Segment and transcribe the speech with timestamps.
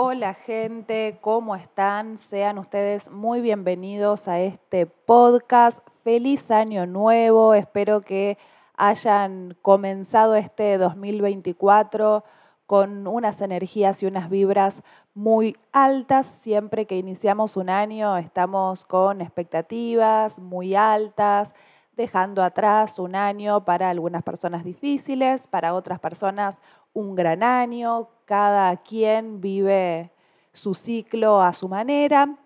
[0.00, 2.20] Hola gente, ¿cómo están?
[2.20, 5.80] Sean ustedes muy bienvenidos a este podcast.
[6.04, 8.38] Feliz año nuevo, espero que
[8.76, 12.22] hayan comenzado este 2024
[12.66, 14.84] con unas energías y unas vibras
[15.14, 16.28] muy altas.
[16.28, 21.54] Siempre que iniciamos un año estamos con expectativas muy altas,
[21.98, 26.60] dejando atrás un año para algunas personas difíciles, para otras personas
[26.94, 30.10] un gran año, cada quien vive
[30.52, 32.36] su ciclo a su manera,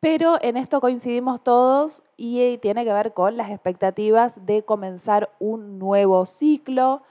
[0.00, 5.78] pero en esto coincidimos todos y tiene que ver con las expectativas de comenzar un
[5.78, 7.02] nuevo ciclo.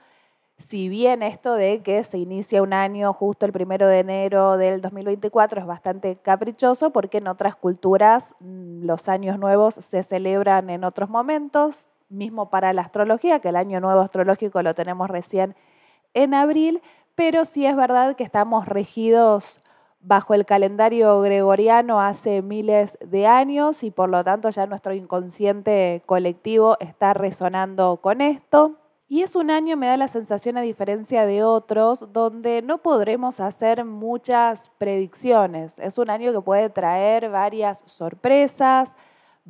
[0.58, 4.80] Si bien esto de que se inicia un año justo el primero de enero del
[4.80, 10.84] 2024 es bastante caprichoso porque en otras culturas mm, los años nuevos se celebran en
[10.84, 15.56] otros momentos, mismo para la astrología, que el año nuevo astrológico lo tenemos recién
[16.14, 16.82] en abril,
[17.16, 19.60] pero sí es verdad que estamos regidos
[20.00, 26.02] bajo el calendario gregoriano hace miles de años y por lo tanto ya nuestro inconsciente
[26.06, 28.83] colectivo está resonando con esto.
[29.06, 33.38] Y es un año, me da la sensación, a diferencia de otros, donde no podremos
[33.38, 35.78] hacer muchas predicciones.
[35.78, 38.94] Es un año que puede traer varias sorpresas,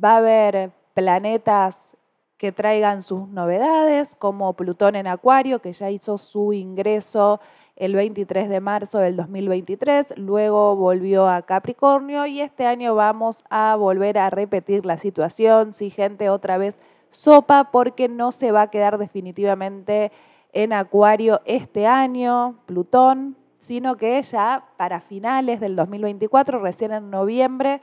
[0.01, 1.95] va a haber planetas
[2.37, 7.39] que traigan sus novedades, como Plutón en Acuario, que ya hizo su ingreso
[7.77, 13.75] el 23 de marzo del 2023, luego volvió a Capricornio y este año vamos a
[13.75, 16.79] volver a repetir la situación, si gente otra vez
[17.15, 20.11] sopa, porque no se va a quedar definitivamente
[20.53, 27.81] en Acuario este año, Plutón, sino que ya para finales del 2024, recién en noviembre,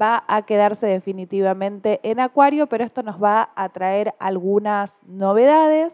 [0.00, 5.92] va a quedarse definitivamente en Acuario, pero esto nos va a traer algunas novedades.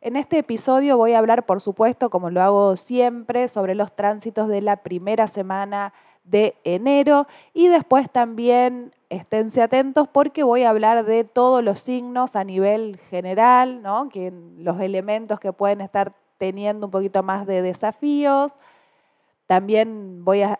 [0.00, 4.48] En este episodio voy a hablar, por supuesto, como lo hago siempre, sobre los tránsitos
[4.48, 5.92] de la primera semana
[6.24, 12.34] de enero y después también esténse atentos porque voy a hablar de todos los signos
[12.34, 14.08] a nivel general, ¿no?
[14.08, 18.52] que los elementos que pueden estar teniendo un poquito más de desafíos.
[19.46, 20.58] También voy a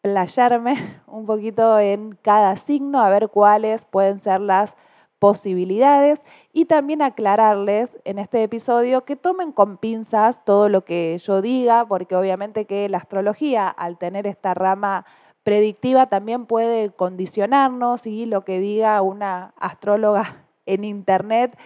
[0.00, 4.74] playarme un poquito en cada signo, a ver cuáles pueden ser las
[5.24, 11.40] posibilidades y también aclararles en este episodio que tomen con pinzas todo lo que yo
[11.40, 15.06] diga, porque obviamente que la astrología, al tener esta rama
[15.42, 21.58] predictiva, también puede condicionarnos y lo que diga una astróloga en internet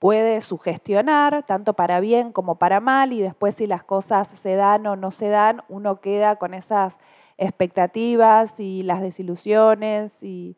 [0.00, 4.88] puede sugestionar, tanto para bien como para mal, y después si las cosas se dan
[4.88, 6.98] o no se dan, uno queda con esas
[7.38, 10.56] expectativas y las desilusiones y,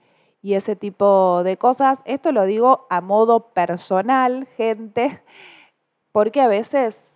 [0.54, 2.00] ese tipo de cosas.
[2.04, 5.22] Esto lo digo a modo personal, gente,
[6.12, 7.10] porque a veces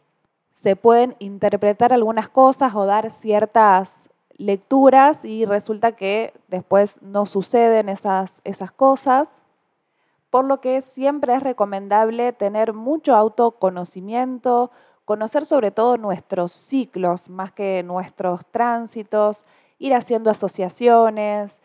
[0.54, 7.88] se pueden interpretar algunas cosas o dar ciertas lecturas y resulta que después no suceden
[7.88, 9.28] esas, esas cosas,
[10.30, 14.70] por lo que siempre es recomendable tener mucho autoconocimiento,
[15.04, 19.44] conocer sobre todo nuestros ciclos, más que nuestros tránsitos,
[19.78, 21.60] ir haciendo asociaciones,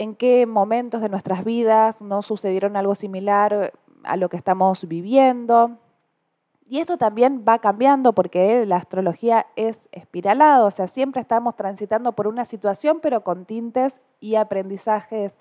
[0.00, 5.76] en qué momentos de nuestras vidas no sucedieron algo similar a lo que estamos viviendo.
[6.66, 12.12] Y esto también va cambiando porque la astrología es espiralada, o sea, siempre estamos transitando
[12.12, 15.36] por una situación, pero con tintes y aprendizajes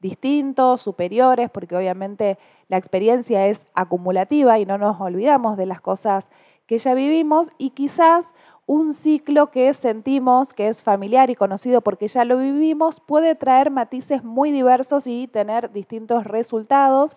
[0.00, 6.30] distintos, superiores, porque obviamente la experiencia es acumulativa y no nos olvidamos de las cosas
[6.68, 8.32] que ya vivimos y quizás
[8.66, 13.70] un ciclo que sentimos que es familiar y conocido porque ya lo vivimos puede traer
[13.70, 17.16] matices muy diversos y tener distintos resultados.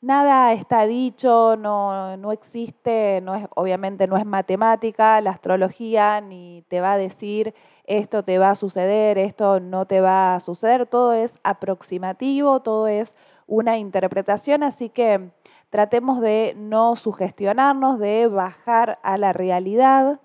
[0.00, 6.62] Nada está dicho, no, no existe, no es, obviamente no es matemática, la astrología ni
[6.68, 7.52] te va a decir
[7.86, 12.86] esto te va a suceder, esto no te va a suceder, todo es aproximativo, todo
[12.86, 13.14] es
[13.46, 15.30] una interpretación, así que
[15.74, 20.20] tratemos de no sugestionarnos, de bajar a la realidad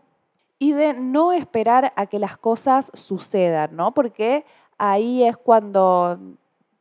[0.59, 3.91] y de no esperar a que las cosas sucedan, ¿no?
[3.95, 4.45] Porque
[4.77, 6.19] ahí es cuando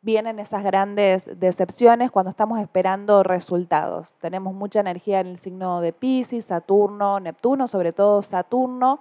[0.02, 4.14] vienen esas grandes decepciones, cuando estamos esperando resultados.
[4.16, 9.00] Tenemos mucha energía en el signo de Pisces, Saturno, Neptuno, sobre todo Saturno,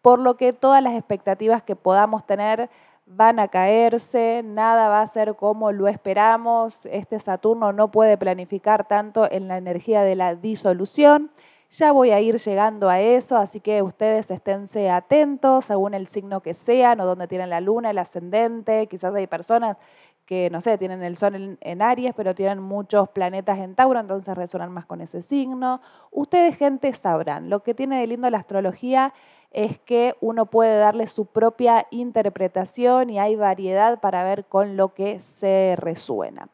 [0.00, 2.70] por lo que todas las expectativas que podamos tener
[3.08, 8.86] van a caerse, nada va a ser como lo esperamos, este Saturno no puede planificar
[8.86, 11.30] tanto en la energía de la disolución.
[11.70, 16.40] Ya voy a ir llegando a eso, así que ustedes esténse atentos según el signo
[16.40, 18.86] que sean o donde tienen la luna, el ascendente.
[18.86, 19.76] Quizás hay personas
[20.24, 24.36] que, no sé, tienen el sol en, Aries, pero tienen muchos planetas en Tauro, entonces
[24.36, 25.80] resuenan más con ese signo.
[26.10, 27.50] Ustedes, gente, sabrán.
[27.50, 29.14] Lo que tiene de lindo la astrología
[29.50, 34.94] es que uno puede darle su propia interpretación y hay variedad para ver con lo
[34.94, 36.48] que se resuena.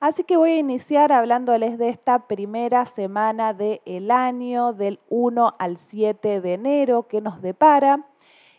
[0.00, 5.76] Así que voy a iniciar hablándoles de esta primera semana del año, del 1 al
[5.76, 8.06] 7 de enero, que nos depara.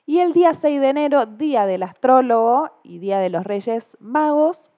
[0.06, 4.71] Y el día 6 de enero, día del astrólogo y día de los Reyes Magos,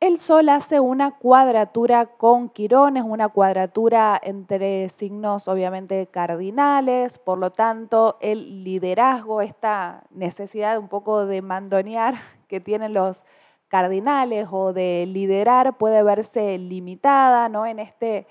[0.00, 7.50] el Sol hace una cuadratura con Quirones, una cuadratura entre signos obviamente cardinales, por lo
[7.50, 12.14] tanto el liderazgo, esta necesidad un poco de mandonear
[12.48, 13.24] que tienen los
[13.68, 17.66] cardinales o de liderar puede verse limitada ¿no?
[17.66, 18.26] en este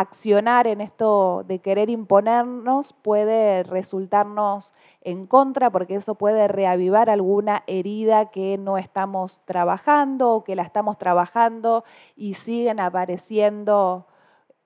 [0.00, 7.62] accionar en esto de querer imponernos puede resultarnos en contra porque eso puede reavivar alguna
[7.66, 11.84] herida que no estamos trabajando o que la estamos trabajando
[12.16, 14.06] y siguen apareciendo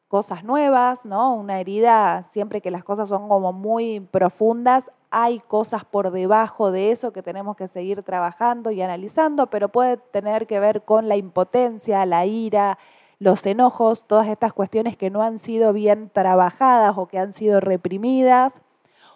[0.09, 1.35] cosas nuevas, ¿no?
[1.35, 6.91] Una herida, siempre que las cosas son como muy profundas, hay cosas por debajo de
[6.91, 11.17] eso que tenemos que seguir trabajando y analizando, pero puede tener que ver con la
[11.17, 12.79] impotencia, la ira,
[13.23, 17.61] los enojos, todas estas cuestiones que no han sido bien trabajadas o que han sido
[17.61, 18.61] reprimidas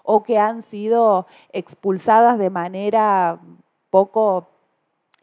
[0.04, 3.40] o que han sido expulsadas de manera
[3.90, 4.46] poco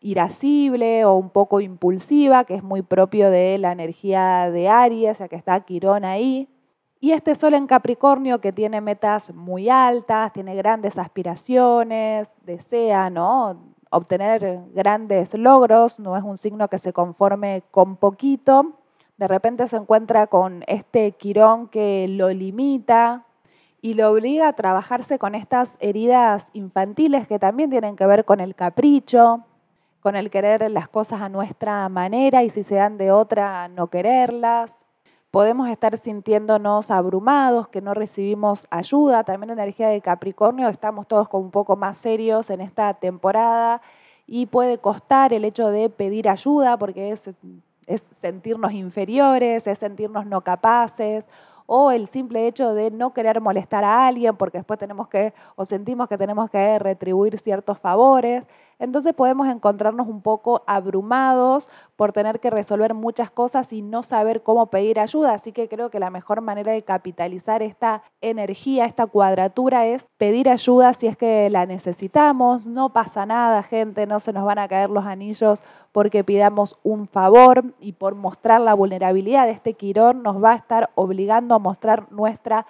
[0.01, 5.29] irascible o un poco impulsiva, que es muy propio de la energía de Aries, ya
[5.29, 6.49] que está Quirón ahí.
[6.99, 13.72] Y este Sol en Capricornio que tiene metas muy altas, tiene grandes aspiraciones, desea ¿no?
[13.93, 18.73] Obtener grandes logros, no es un signo que se conforme con poquito.
[19.17, 23.25] De repente se encuentra con este quirón que lo limita
[23.81, 28.39] y lo obliga a trabajarse con estas heridas infantiles que también tienen que ver con
[28.39, 29.45] el capricho,
[29.99, 33.87] con el querer las cosas a nuestra manera y si se dan de otra, no
[33.87, 34.82] quererlas
[35.33, 39.23] podemos estar sintiéndonos abrumados, que no recibimos ayuda.
[39.23, 43.81] También la energía de Capricornio, estamos todos como un poco más serios en esta temporada
[44.27, 47.31] y puede costar el hecho de pedir ayuda porque es,
[47.87, 51.25] es sentirnos inferiores, es sentirnos no capaces
[51.65, 55.65] o el simple hecho de no querer molestar a alguien porque después tenemos que o
[55.65, 58.43] sentimos que tenemos que retribuir ciertos favores.
[58.79, 64.43] Entonces podemos encontrarnos un poco abrumados por tener que resolver muchas cosas y no saber
[64.43, 65.33] cómo pedir ayuda.
[65.33, 70.49] Así que creo que la mejor manera de capitalizar esta energía, esta cuadratura es pedir
[70.49, 72.65] ayuda si es que la necesitamos.
[72.65, 75.61] No pasa nada, gente, no se nos van a caer los anillos
[75.91, 80.55] porque pidamos un favor y por mostrar la vulnerabilidad de este quirón nos va a
[80.55, 82.65] estar obligando a mostrar nuestra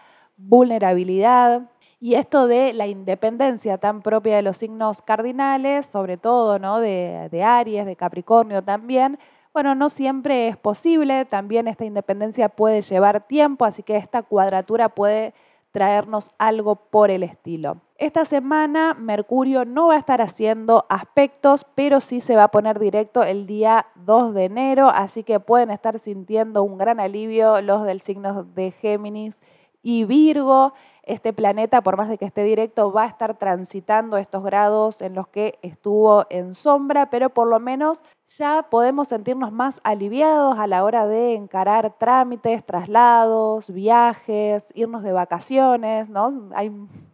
[0.48, 1.70] vulnerabilidad.
[2.00, 6.80] Y esto de la independencia tan propia de los signos cardinales, sobre todo ¿no?
[6.80, 9.18] de, de Aries, de Capricornio también,
[9.54, 14.90] bueno, no siempre es posible, también esta independencia puede llevar tiempo, así que esta cuadratura
[14.90, 15.36] puede
[15.72, 17.78] traernos algo por el estilo.
[17.98, 22.80] Esta semana Mercurio no va a estar haciendo aspectos, pero sí se va a poner
[22.80, 27.86] directo el día 2 de enero, así que pueden estar sintiendo un gran alivio los
[27.86, 29.40] del signo de Géminis
[29.84, 30.74] y Virgo.
[31.04, 35.14] Este planeta, por más de que esté directo, va a estar transitando estos grados en
[35.14, 40.66] los que estuvo en sombra, pero por lo menos ya podemos sentirnos más aliviados a
[40.66, 46.50] la hora de encarar trámites, traslados, viajes, irnos de vacaciones, ¿no?
[46.56, 46.72] Hay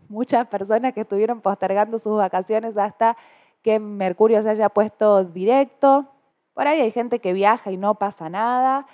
[0.07, 3.18] muchas personas que estuvieron postergando sus vacaciones hasta
[3.63, 6.06] que Mercurio se haya puesto directo.
[6.54, 8.85] Por ahí hay gente que viaja y no pasa nada.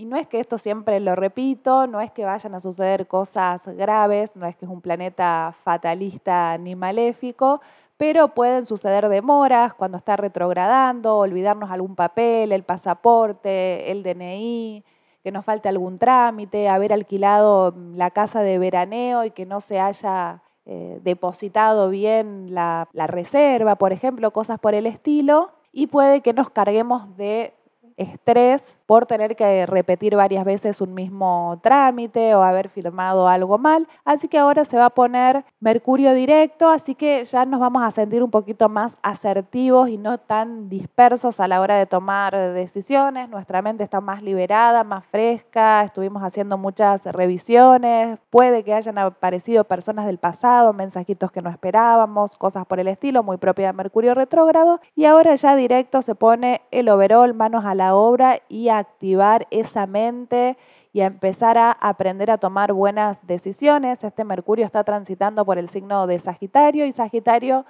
[0.00, 3.60] Y no es que esto siempre lo repito, no es que vayan a suceder cosas
[3.66, 7.60] graves, no es que es un planeta fatalista ni maléfico,
[7.98, 14.82] pero pueden suceder demoras cuando está retrogradando, olvidarnos algún papel, el pasaporte, el DNI,
[15.22, 19.80] que nos falte algún trámite, haber alquilado la casa de veraneo y que no se
[19.80, 25.50] haya eh, depositado bien la reserva, por ejemplo, cosas por el estilo.
[25.72, 27.52] Y puede que nos carguemos de
[27.98, 33.86] estrés por tener que repetir varias veces un mismo trámite o haber firmado algo mal.
[34.04, 37.92] Así que ahora se va a poner Mercurio directo, así que ya nos vamos a
[37.92, 43.28] sentir un poquito más asertivos y no tan dispersos a la hora de tomar decisiones.
[43.28, 49.62] Nuestra mente está más liberada, más fresca, estuvimos haciendo muchas revisiones, puede que hayan aparecido
[49.62, 54.14] personas del pasado, mensajitos que no esperábamos, cosas por el estilo, muy propia de Mercurio
[54.14, 54.80] retrógrado.
[54.96, 59.46] Y ahora ya directo se pone el overall, manos a la obra y a activar
[59.50, 60.58] esa mente
[60.92, 64.02] y a empezar a aprender a tomar buenas decisiones.
[64.02, 67.64] Este Mercurio está transitando por el signo de Sagitario y Sagitario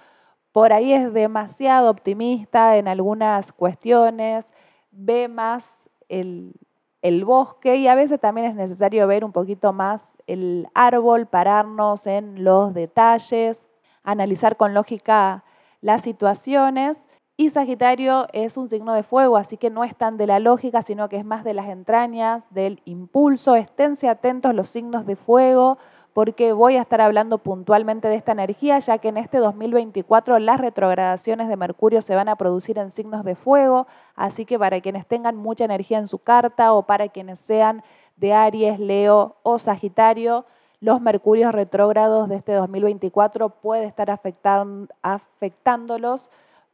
[0.53, 4.51] por ahí es demasiado optimista en algunas cuestiones,
[4.91, 5.65] ve más
[6.09, 6.55] el,
[7.03, 12.07] el bosque y a veces también es necesario ver un poquito más el árbol, pararnos
[12.07, 13.65] en los detalles,
[14.03, 15.45] analizar con lógica
[15.83, 17.07] las situaciones.
[17.41, 20.83] Y Sagitario es un signo de fuego, así que no es tan de la lógica,
[20.83, 23.57] sino que es más de las entrañas, del impulso.
[23.57, 25.79] Esténse atentos los signos de fuego,
[26.13, 30.61] porque voy a estar hablando puntualmente de esta energía, ya que en este 2024 las
[30.61, 35.07] retrogradaciones de Mercurio se van a producir en signos de fuego, así que para quienes
[35.07, 37.83] tengan mucha energía en su carta o para quienes sean
[38.19, 40.45] de Aries, Leo o Sagitario,
[40.81, 46.29] los Mercurios retrógrados de este 2024 puede estar afectándolos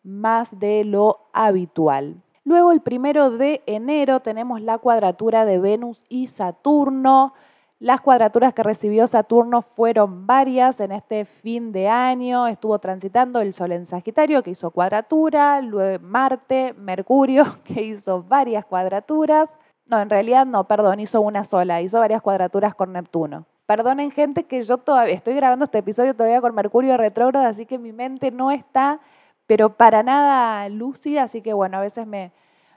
[0.07, 2.23] más de lo habitual.
[2.45, 7.35] Luego el primero de enero tenemos la cuadratura de Venus y Saturno.
[7.81, 12.47] Las cuadraturas que recibió Saturno fueron varias en este fin de año.
[12.47, 15.61] Estuvo transitando el Sol en Sagitario, que hizo cuadratura,
[16.01, 19.51] Marte, Mercurio, que hizo varias cuadraturas.
[19.87, 23.45] No, en realidad no, perdón, hizo una sola, hizo varias cuadraturas con Neptuno.
[23.67, 27.79] Perdonen gente que yo todavía estoy grabando este episodio todavía con Mercurio retrógrado, así que
[27.79, 29.01] mi mente no está,
[29.47, 32.33] pero para nada lúcida, así que bueno, a veces me,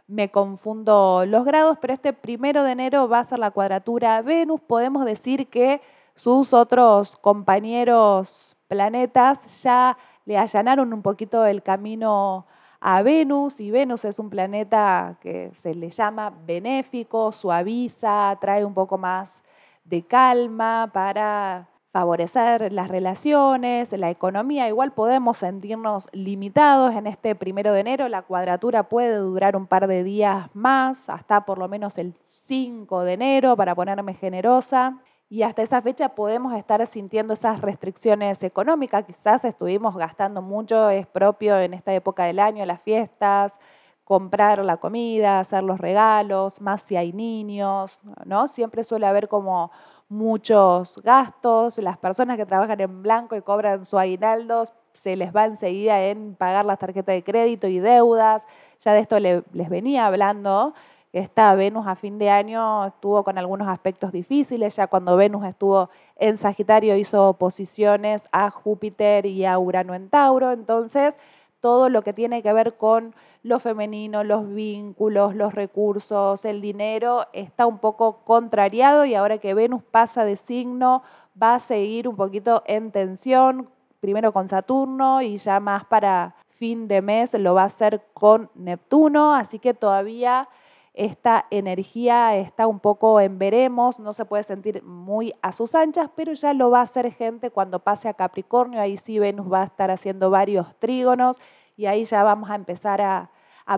[0.07, 4.59] me confundo los grados, pero este primero de enero va a ser la cuadratura Venus.
[4.61, 5.81] Podemos decir que
[6.15, 12.45] sus otros compañeros planetas ya le allanaron un poquito el camino
[12.81, 18.73] a Venus y Venus es un planeta que se le llama benéfico, suaviza, trae un
[18.73, 19.43] poco más
[19.83, 24.67] de calma para favorecer las relaciones, la economía.
[24.67, 28.07] Igual podemos sentirnos limitados en este primero de enero.
[28.09, 33.03] La cuadratura puede durar un par de días más, hasta por lo menos el 5
[33.03, 34.99] de enero, para ponerme generosa.
[35.31, 39.05] Y hasta esa fecha podemos estar sintiendo esas restricciones económicas.
[39.05, 43.59] Quizás estuvimos gastando mucho, es propio en esta época del año, las fiestas,
[44.03, 48.47] comprar la comida, hacer los regalos, más si hay niños, ¿no?
[48.47, 49.69] Siempre suele haber como
[50.09, 55.45] muchos gastos, las personas que trabajan en blanco y cobran su aguinaldo se les va
[55.45, 58.45] enseguida en pagar las tarjetas de crédito y deudas,
[58.81, 60.73] ya de esto les venía hablando,
[61.13, 65.89] esta Venus a fin de año estuvo con algunos aspectos difíciles, ya cuando Venus estuvo
[66.15, 71.17] en Sagitario hizo oposiciones a Júpiter y a Urano en Tauro, entonces
[71.59, 77.27] todo lo que tiene que ver con lo femenino, los vínculos, los recursos, el dinero,
[77.33, 81.03] está un poco contrariado y ahora que Venus pasa de signo,
[81.41, 86.87] va a seguir un poquito en tensión, primero con Saturno y ya más para fin
[86.89, 90.49] de mes lo va a hacer con Neptuno, así que todavía
[90.99, 96.09] esta energía está un poco en veremos, no se puede sentir muy a sus anchas,
[96.13, 99.61] pero ya lo va a hacer gente cuando pase a Capricornio, ahí sí Venus va
[99.61, 101.37] a estar haciendo varios trígonos
[101.77, 103.31] y ahí ya vamos a empezar a,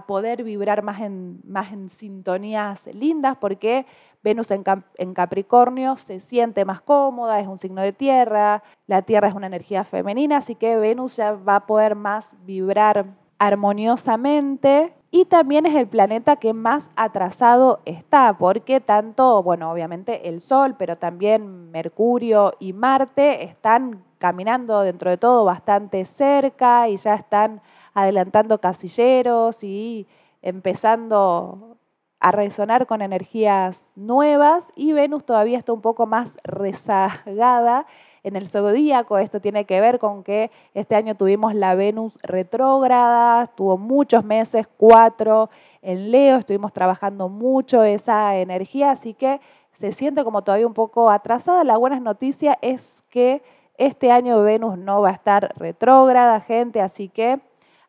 [0.07, 3.85] poder vibrar más en, más en sintonías lindas porque
[4.23, 4.63] Venus en,
[4.97, 9.47] en, Capricornio se siente más cómoda, es un signo de tierra, la tierra es una
[9.47, 13.05] energía femenina, así que Venus ya va a poder más vibrar
[13.37, 20.39] armoniosamente y también es el planeta que más atrasado está, porque tanto, bueno, obviamente el
[20.39, 27.15] Sol, pero también Mercurio y Marte están caminando dentro de todo bastante cerca y ya
[27.15, 27.61] están
[27.93, 30.07] adelantando casilleros y
[30.41, 31.77] empezando
[32.21, 34.71] a resonar con energías nuevas.
[34.75, 37.85] Y Venus todavía está un poco más rezagada
[38.23, 39.17] en el zodíaco.
[39.17, 44.67] Esto tiene que ver con que este año tuvimos la Venus retrógrada, tuvo muchos meses,
[44.77, 45.49] cuatro
[45.81, 49.41] en Leo, estuvimos trabajando mucho esa energía, así que
[49.73, 51.63] se siente como todavía un poco atrasada.
[51.63, 53.41] La buena noticia es que
[53.77, 57.39] este año Venus no va a estar retrógrada, gente, así que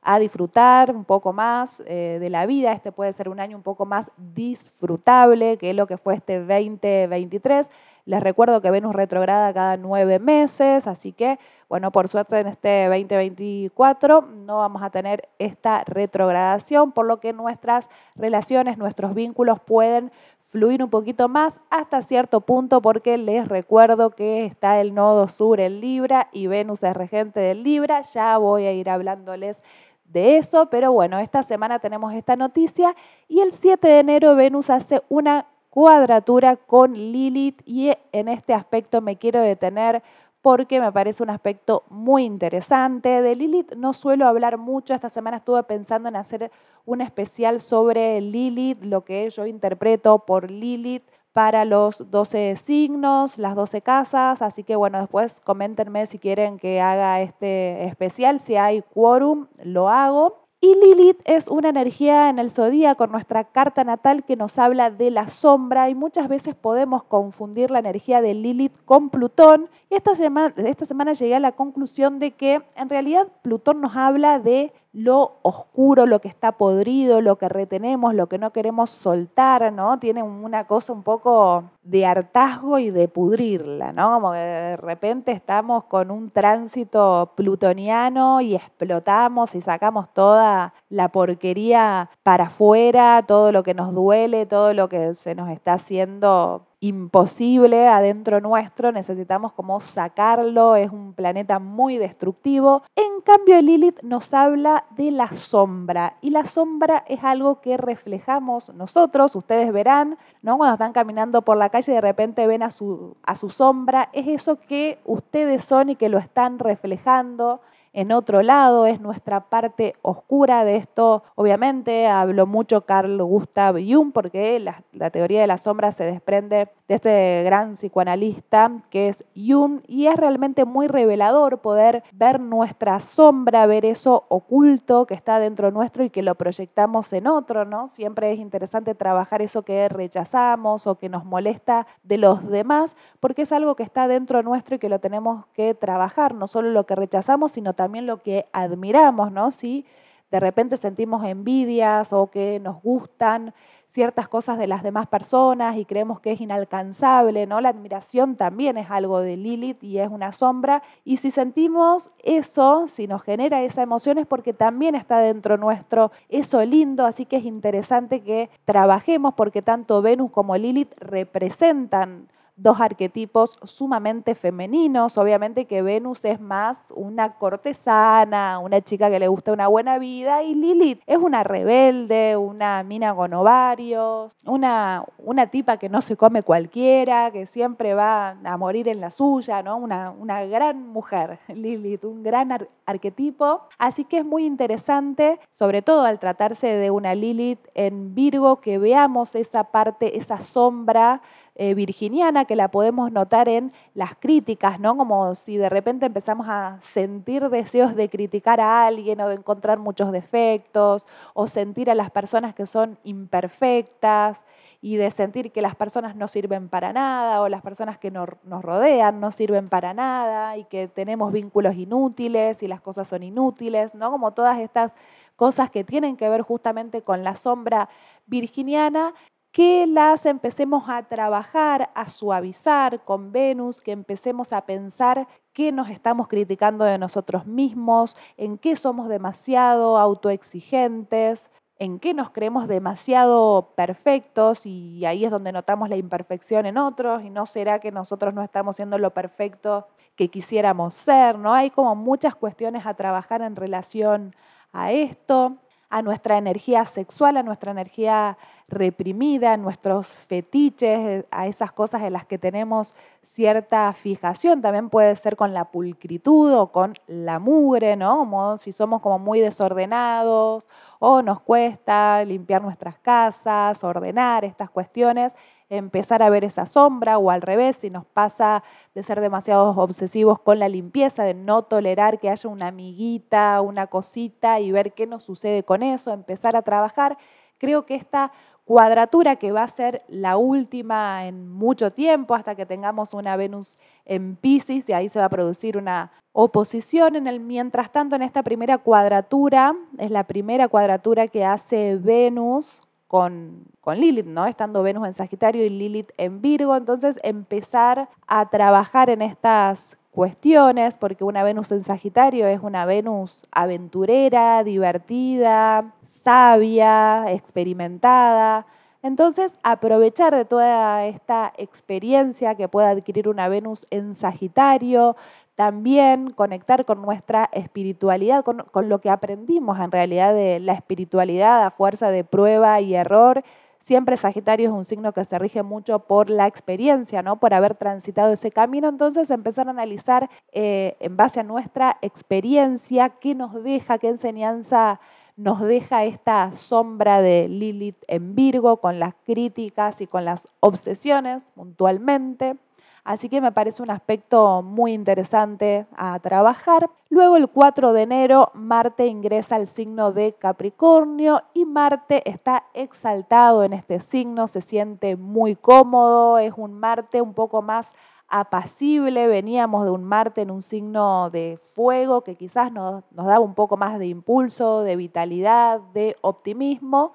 [0.03, 2.73] a disfrutar un poco más eh, de la vida.
[2.73, 7.71] Este puede ser un año un poco más disfrutable que lo que fue este 2023.
[8.05, 12.87] Les recuerdo que Venus retrograda cada nueve meses, así que, bueno, por suerte en este
[12.89, 20.11] 2024 no vamos a tener esta retrogradación, por lo que nuestras relaciones, nuestros vínculos pueden
[20.49, 25.61] fluir un poquito más hasta cierto punto porque les recuerdo que está el nodo sur
[25.61, 28.03] en Libra y Venus es regente del Libra.
[28.03, 29.63] Ya voy a ir hablándoles
[30.05, 32.95] de eso, pero bueno, esta semana tenemos esta noticia
[33.29, 39.01] y el 7 de enero Venus hace una cuadratura con Lilith y en este aspecto
[39.01, 40.03] me quiero detener
[40.43, 43.23] porque me parece un aspecto muy interesante.
[43.23, 46.51] De Lilith no suelo hablar mucho, esta semana estuve pensando en hacer
[46.85, 53.55] un especial sobre Lilith, lo que yo interpreto por Lilith para los 12 signos, las
[53.55, 58.83] 12 casas, así que bueno, después coméntenme si quieren que haga este especial, si hay
[58.83, 60.42] quórum, lo hago.
[60.65, 65.11] Y Lilith es una energía en el zodíaco, nuestra carta natal, que nos habla de
[65.11, 69.69] la sombra y muchas veces podemos confundir la energía de Lilith con Plutón.
[69.91, 73.97] Y esta semana, esta semana llegué a la conclusión de que en realidad Plutón nos
[73.97, 78.91] habla de lo oscuro, lo que está podrido, lo que retenemos, lo que no queremos
[78.91, 79.99] soltar, ¿no?
[79.99, 84.13] Tiene una cosa un poco de hartazgo y de pudrirla, ¿no?
[84.15, 91.09] Como que de repente estamos con un tránsito plutoniano y explotamos y sacamos toda la
[91.09, 96.67] porquería para afuera, todo lo que nos duele, todo lo que se nos está haciendo
[96.83, 102.83] imposible adentro nuestro, necesitamos como sacarlo, es un planeta muy destructivo.
[102.97, 108.75] En cambio, Lilith nos habla de la sombra y la sombra es algo que reflejamos
[108.75, 110.57] nosotros, ustedes verán, ¿no?
[110.57, 114.09] Cuando están caminando por la calle y de repente ven a su, a su sombra,
[114.13, 117.61] es eso que ustedes son y que lo están reflejando
[117.95, 121.25] en otro lado, es nuestra parte oscura de esto.
[121.35, 126.95] Obviamente habló mucho Carl Gustav Jung porque la, teoría de la sombra se desprende de
[126.95, 133.67] este gran psicoanalista que es Jung y es realmente muy revelador poder ver nuestra sombra,
[133.67, 137.89] ver eso oculto que está dentro nuestro y que lo proyectamos en otro, ¿no?
[137.89, 143.43] Siempre es interesante trabajar eso que rechazamos o que nos molesta de los demás porque
[143.43, 146.87] es algo que está dentro nuestro y que lo tenemos que trabajar, no solo lo
[146.87, 149.51] que rechazamos, sino también también lo que admiramos, ¿no?
[149.51, 149.85] Si
[150.31, 153.53] de repente sentimos envidias o que nos gustan
[153.89, 157.61] ciertas cosas de las demás personas y creemos que es inalcanzable, ¿no?
[157.61, 160.85] La admiración también es algo de Lilith y es una sombra.
[161.05, 166.13] Y si sentimos eso, si nos genera esa emoción es porque también está dentro nuestro
[166.29, 172.29] eso lindo, así que es interesante que trabajemos porque tanto Venus como Lilith representan
[172.63, 175.19] dos arquetipos sumamente femeninos.
[175.19, 180.43] Obviamente que Venus es más una cortesana, una chica que le gusta una buena vida,
[180.43, 186.17] y Lilith es una rebelde, una mina con ovarios, una, una tipa que no se
[186.17, 189.77] come cualquiera, que siempre va a morir en la suya, ¿no?
[189.77, 193.63] Una, una gran mujer, Lilith, un gran arquetipo.
[193.79, 198.79] Así que es muy interesante, sobre todo al tratarse de una Lilith en Virgo, que
[198.79, 201.23] veamos esa parte, esa sombra
[201.65, 204.97] eh, virginiana que la podemos notar en las críticas, ¿no?
[204.97, 209.79] Como si de repente empezamos a sentir deseos de criticar a alguien o de encontrar
[209.79, 214.41] muchos defectos o sentir a las personas que son imperfectas
[214.81, 218.29] y de sentir que las personas no sirven para nada o las personas que nos
[218.43, 223.95] rodean no sirven para nada y que tenemos vínculos inútiles y las cosas son inútiles,
[223.95, 224.11] ¿no?
[224.11, 224.97] Como todas estas
[225.37, 227.89] cosas que tienen que ver justamente con la sombra
[228.27, 229.15] virginiana
[229.53, 235.91] que las empecemos a trabajar, a suavizar con Venus, que empecemos a pensar qué nos
[235.91, 243.73] estamos criticando de nosotros mismos, en qué somos demasiado autoexigentes, en qué nos creemos demasiado
[243.77, 248.33] perfectos y ahí es donde notamos la imperfección en otros y no será que nosotros
[248.33, 249.87] no estamos siendo lo perfecto
[250.17, 251.53] que quisiéramos ser, ¿no?
[251.53, 254.35] Hay como muchas cuestiones a trabajar en relación
[254.73, 255.59] a esto
[255.93, 262.15] a nuestra energía sexual, a nuestra energía reprimida, a nuestros fetiches, a esas cosas en
[262.15, 264.63] las que tenemos cierta fijación.
[264.63, 268.21] También puede ser con la pulcritud o con la mugre, ¿no?
[268.21, 270.67] Como si somos como muy desordenados
[270.99, 275.35] o nos cuesta limpiar nuestras casas, ordenar estas cuestiones
[275.77, 278.63] empezar a ver esa sombra o al revés, si nos pasa
[278.95, 283.87] de ser demasiado obsesivos con la limpieza, de no tolerar que haya una amiguita, una
[283.87, 287.17] cosita y ver qué nos sucede con eso, empezar a trabajar.
[287.57, 288.33] Creo que esta
[288.65, 293.79] cuadratura que va a ser la última en mucho tiempo hasta que tengamos una Venus
[294.05, 298.23] en Pisces y ahí se va a producir una oposición en el mientras tanto en
[298.23, 302.83] esta primera cuadratura es la primera cuadratura que hace Venus
[303.13, 304.47] con, con, Lilith, ¿no?
[304.47, 310.97] Estando Venus en Sagitario y Lilith en Virgo, entonces empezar a trabajar en estas cuestiones,
[310.97, 318.65] porque una Venus en Sagitario es una Venus aventurera, divertida, sabia, experimentada.
[319.03, 325.17] Entonces, aprovechar de toda esta experiencia que pueda adquirir una Venus en Sagitario,
[325.63, 331.71] también conectar con nuestra espiritualidad, con, lo que aprendimos en realidad de la espiritualidad a
[331.71, 333.45] fuerza de prueba y error.
[333.79, 337.37] Siempre Sagitario es un signo que se rige mucho por la experiencia, ¿no?
[337.39, 338.89] por haber transitado ese camino.
[338.89, 344.99] Entonces empezar a analizar eh, en base a nuestra experiencia qué nos deja, qué enseñanza
[345.37, 351.45] nos deja esta sombra de Lilith en Virgo con las críticas y con las obsesiones
[351.55, 352.57] puntualmente
[353.05, 356.89] Así que me parece un aspecto muy interesante a trabajar.
[357.11, 363.65] Luego el 4 de enero Marte ingresa al signo de Capricornio y Marte está exaltado
[363.65, 367.93] en este signo, se siente muy cómodo, es un Marte un poco más
[368.29, 373.41] apacible, veníamos de un Marte en un signo de fuego que quizás nos, nos daba
[373.41, 377.15] un poco más de impulso, de vitalidad, de optimismo.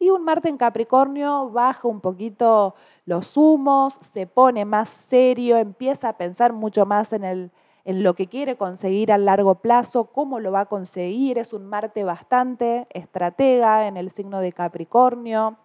[0.00, 6.10] Y un Marte en Capricornio baja un poquito los humos, se pone más serio, empieza
[6.10, 7.50] a pensar mucho más en,
[7.84, 11.38] lo que quiere conseguir a largo plazo, cómo lo va a conseguir.
[11.38, 15.56] Es un Marte bastante estratega en el signo de Capricornio,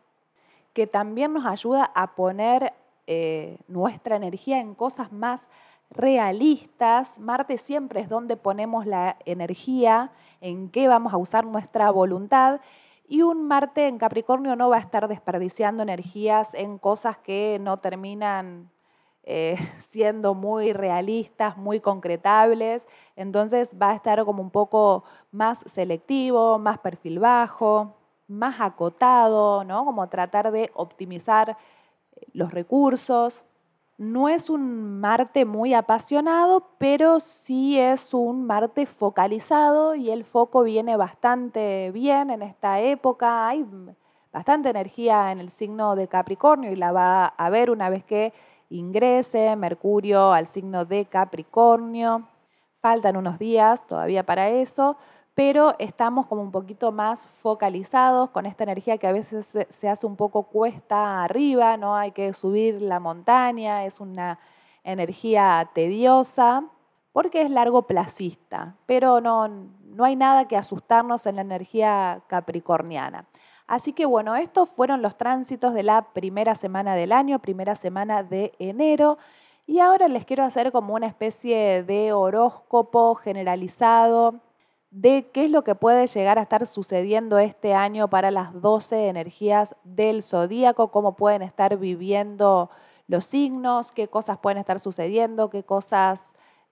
[0.74, 2.74] que también nos ayuda a poner
[3.06, 5.48] eh, nuestra energía en cosas más
[5.91, 7.17] realistas.
[7.19, 12.62] Marte siempre es donde ponemos la energía, en qué vamos a usar nuestra voluntad.
[13.06, 17.78] Y un Marte en Capricornio no va a estar desperdiciando energías en cosas que no
[17.78, 18.72] terminan
[19.24, 22.86] eh, siendo muy realistas, muy concretables.
[23.16, 27.96] Entonces va a estar como un poco más selectivo, más perfil bajo,
[28.28, 29.86] más acotado, ¿no?
[29.86, 31.58] Como tratar de optimizar
[32.34, 33.44] los recursos.
[33.98, 40.64] No es un Marte muy apasionado, pero sí es un Marte focalizado y el foco
[40.64, 43.48] viene bastante bien en esta época.
[43.48, 43.66] Hay
[44.32, 48.34] bastante energía en el signo de Capricornio y la va a ver una vez que
[48.70, 52.28] ingrese Mercurio al signo de Capricornio.
[52.82, 54.98] Faltan unos días todavía para eso,
[55.36, 60.06] pero estamos como un poquito más focalizados con esta energía que a veces se, hace
[60.06, 61.96] un poco cuesta arriba, ¿no?
[61.96, 64.39] Hay que subir la montaña, es una
[64.84, 66.65] energía tediosa
[67.12, 73.26] porque es largo placista, pero no, no hay nada que asustarnos en la energía capricorniana.
[73.65, 78.24] Así que bueno, estos fueron los tránsitos de la primera semana del año, primera semana
[78.24, 79.17] de enero.
[79.65, 84.41] Y ahora les quiero hacer como una especie de horóscopo generalizado
[84.94, 89.08] de qué es lo que puede llegar a estar sucediendo este año para las 12
[89.08, 92.70] energías del zodíaco, cómo pueden estar viviendo
[93.08, 96.22] los signos, qué cosas pueden estar sucediendo, qué cosas,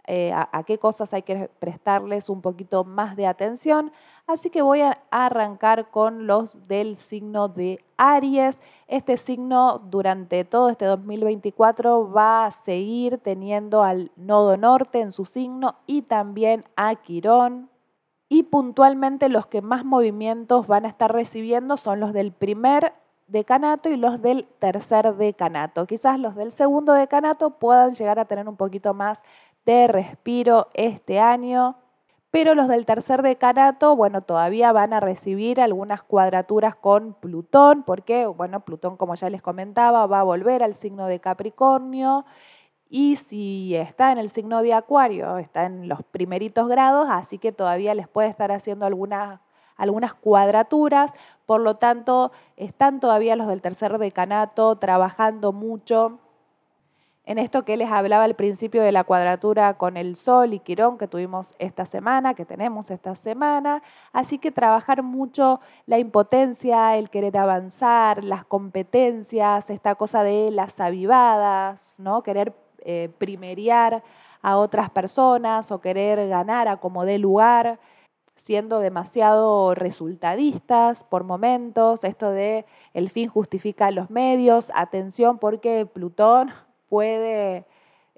[0.05, 3.91] eh, a, qué cosas hay que prestarles un poquito más de atención.
[4.27, 8.61] Así que voy a arrancar con los del signo de Aries.
[8.87, 15.25] Este signo durante todo este 2024 va a seguir teniendo al nodo norte en su
[15.25, 17.71] signo y también a Quirón
[18.31, 22.93] y puntualmente los que más movimientos van a estar recibiendo son los del primer
[23.27, 25.85] decanato y los del tercer decanato.
[25.85, 29.21] Quizás los del segundo decanato puedan llegar a tener un poquito más
[29.65, 31.75] de respiro este año,
[32.31, 38.27] pero los del tercer decanato, bueno, todavía van a recibir algunas cuadraturas con Plutón, porque,
[38.27, 42.23] bueno, Plutón, como ya les comentaba, va a volver al signo de Capricornio
[42.93, 47.53] y si está en el signo de Acuario, está en los primeritos grados, así que
[47.53, 49.39] todavía les puede estar haciendo algunas,
[49.77, 51.13] algunas cuadraturas.
[51.45, 56.19] Por lo tanto, están todavía los del tercer decanato trabajando mucho
[57.23, 60.97] en esto que les hablaba al principio de la cuadratura con el Sol y Quirón
[60.97, 63.83] que tuvimos esta semana, que tenemos esta semana.
[64.11, 70.77] Así que trabajar mucho la impotencia, el querer avanzar, las competencias, esta cosa de las
[70.81, 72.21] avivadas, ¿no?
[72.21, 74.03] Querer eh, primeriar
[74.41, 77.79] a otras personas o querer ganar a como dé lugar,
[78.35, 86.51] siendo demasiado resultadistas por momentos, esto de el fin justifica los medios, atención porque Plutón
[86.89, 87.65] puede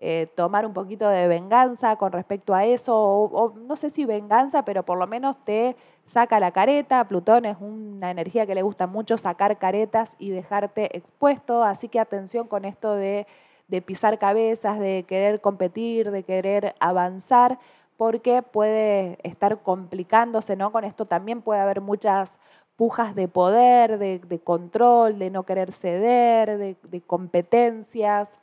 [0.05, 4.65] eh, tomar un poquito de venganza con respecto a eso, o, no sé si venganza,
[4.65, 7.07] pero por lo menos te saca la careta.
[7.07, 12.01] Plutón es una energía que le gusta mucho sacar caretas y dejarte expuesto, así que
[12.01, 13.27] atención con esto de
[13.67, 17.59] de pisar cabezas, de querer competir, de querer avanzar,
[17.97, 20.71] porque puede estar complicándose, ¿no?
[20.71, 22.37] Con esto también puede haber muchas
[22.75, 28.37] pujas de poder, de, control, de no querer ceder, de, de, competencias,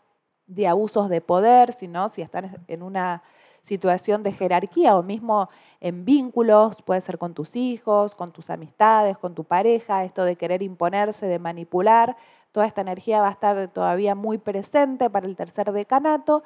[0.46, 3.22] de abusos de poder, sino si están en una
[3.62, 5.48] situación de jerarquía o mismo
[5.80, 10.37] en vínculos, puede ser con tus hijos, con tus amistades, con tu pareja, esto de
[10.37, 12.16] querer imponerse, de manipular,
[12.52, 16.42] Toda esta energía va a estar todavía muy presente para el tercer decanato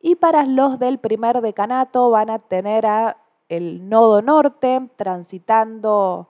[0.00, 6.28] y para los del primer decanato van a tener a el nodo norte transitando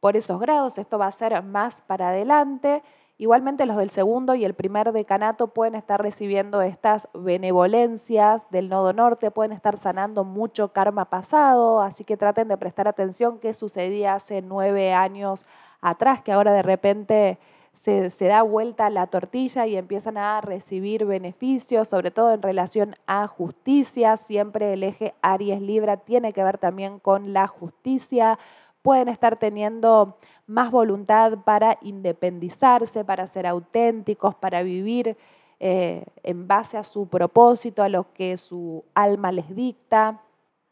[0.00, 0.78] por esos grados.
[0.78, 2.82] Esto va a ser más para adelante.
[3.18, 8.92] Igualmente los del segundo y el primer decanato pueden estar recibiendo estas benevolencias del nodo
[8.92, 14.14] norte, pueden estar sanando mucho karma pasado, así que traten de prestar atención qué sucedía
[14.14, 15.46] hace nueve años
[15.80, 17.38] atrás, que ahora de repente
[17.72, 23.26] se, da vuelta la tortilla y empiezan a recibir beneficios, sobre todo en relación a
[23.26, 24.16] justicia.
[24.16, 28.38] Siempre el eje Aries Libra tiene que ver también con la justicia.
[28.82, 35.16] Pueden estar teniendo más voluntad para independizarse, para ser auténticos, para vivir
[35.58, 40.20] eh, en base a su propósito, a lo que su alma les dicta,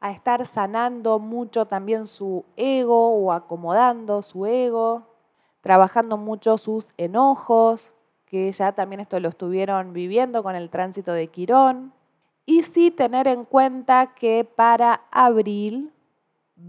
[0.00, 5.09] a estar sanando mucho también su ego o acomodando su ego,
[5.60, 7.92] trabajando mucho sus enojos,
[8.26, 11.92] que ya también esto lo estuvieron viviendo con el tránsito de Quirón.
[12.46, 15.92] Y sí tener en cuenta que para abril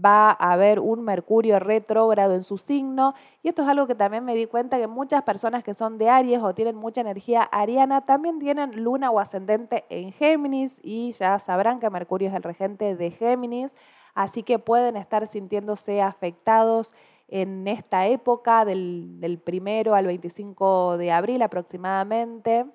[0.04, 3.14] va a haber un Mercurio retrógrado en su signo.
[3.42, 6.08] Y esto es algo que también me di cuenta que muchas personas que son de
[6.08, 11.38] Aries o tienen mucha energía ariana también tienen luna o ascendente en Géminis y ya
[11.38, 13.74] sabrán que Mercurio es el regente de Géminis.
[14.14, 16.92] Así que pueden estar sintiéndose afectados
[17.32, 22.66] en esta época del, del primero al 25 de abril aproximadamente,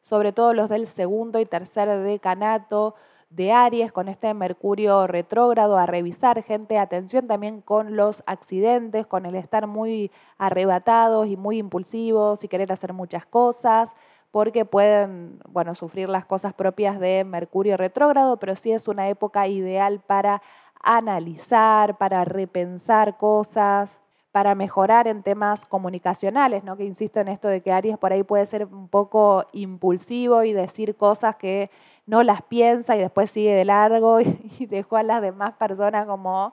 [0.00, 2.94] sobre todo los del segundo y tercer decanato
[3.28, 9.26] de Aries con este Mercurio retrógrado a revisar, gente, atención también con los accidentes, con
[9.26, 13.94] el estar muy arrebatados y muy impulsivos y querer hacer muchas cosas,
[14.30, 19.46] porque pueden, bueno, sufrir las cosas propias de Mercurio retrógrado, pero sí es una época
[19.46, 20.40] ideal para
[20.80, 23.98] analizar, para repensar cosas,
[24.36, 26.76] para mejorar en temas comunicacionales, ¿no?
[26.76, 30.52] Que insisto en esto de que Aries por ahí puede ser un poco impulsivo y
[30.52, 31.70] decir cosas que
[32.04, 36.52] no las piensa y después sigue de largo y, dejó a las demás personas como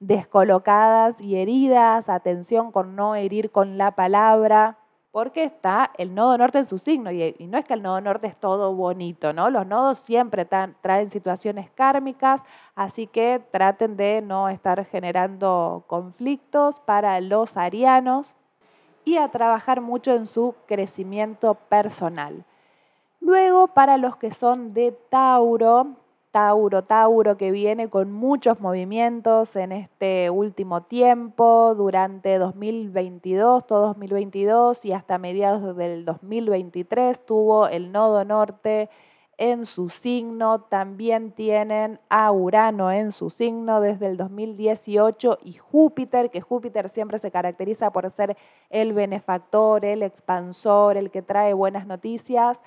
[0.00, 4.78] descolocadas y heridas, atención con no herir con la palabra,
[5.18, 8.28] porque está el nodo norte en su signo y, no es que el nodo norte
[8.28, 9.50] es todo bonito, ¿no?
[9.50, 12.40] Los nodos siempre traen situaciones kármicas,
[12.76, 18.36] así que traten de no estar generando conflictos para los arianos
[19.04, 22.44] y a trabajar mucho en su crecimiento personal.
[23.18, 25.96] Luego, para los que son de Tauro,
[26.30, 34.84] Tauro, Tauro, que viene con muchos movimientos en este último tiempo, durante 2022, todo 2022
[34.84, 38.90] y hasta mediados del 2023, tuvo el nodo norte
[39.38, 46.30] en su signo, también tienen a Urano en su signo desde el 2018 y Júpiter,
[46.30, 48.36] que Júpiter siempre se caracteriza por ser
[48.68, 52.60] el benefactor, el expansor, el que trae buenas noticias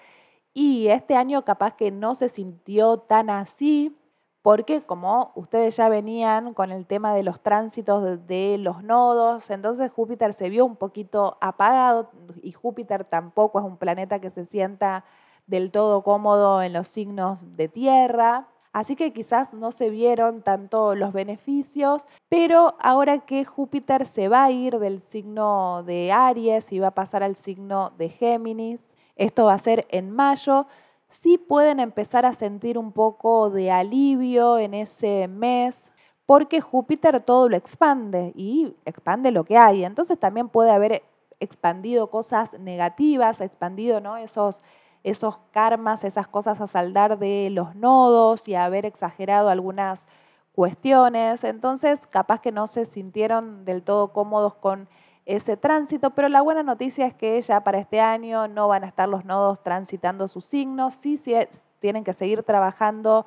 [0.54, 3.98] y este año capaz que no se sintió tan así,
[4.42, 9.92] porque como ustedes ya venían con el tema de los tránsitos de, los nodos, entonces
[9.92, 12.10] Júpiter se vio un poquito apagado
[12.42, 15.06] y Júpiter tampoco es un planeta que se sienta
[15.46, 18.48] del todo cómodo en los signos de tierra.
[18.74, 24.46] Así que quizás no se vieron tanto los beneficios, pero ahora que Júpiter se va
[24.46, 28.91] a ir del signo de Aries y va a pasar al signo de Géminis,
[29.22, 30.66] esto va a ser en mayo,
[31.08, 35.92] sí pueden empezar a sentir un poco de alivio en ese mes,
[36.26, 39.84] porque Júpiter todo lo expande y expande lo que hay.
[39.84, 41.04] Entonces también puede haber
[41.40, 44.18] expandido cosas negativas, expandido ¿no?
[44.18, 44.60] esos,
[45.04, 50.08] esos karmas, esas cosas a saldar de los nodos y haber exagerado algunas
[50.54, 51.44] cuestiones.
[51.44, 54.88] Entonces, capaz que no se sintieron del todo cómodos con
[55.26, 58.88] ese tránsito, pero la buena noticia es que ya para este año no van a
[58.88, 61.36] estar los nodos transitando sus signos, sí, sí
[61.80, 63.26] tienen que seguir trabajando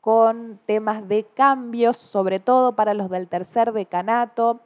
[0.00, 4.60] con temas de cambios, sobre todo para los del tercer decanato,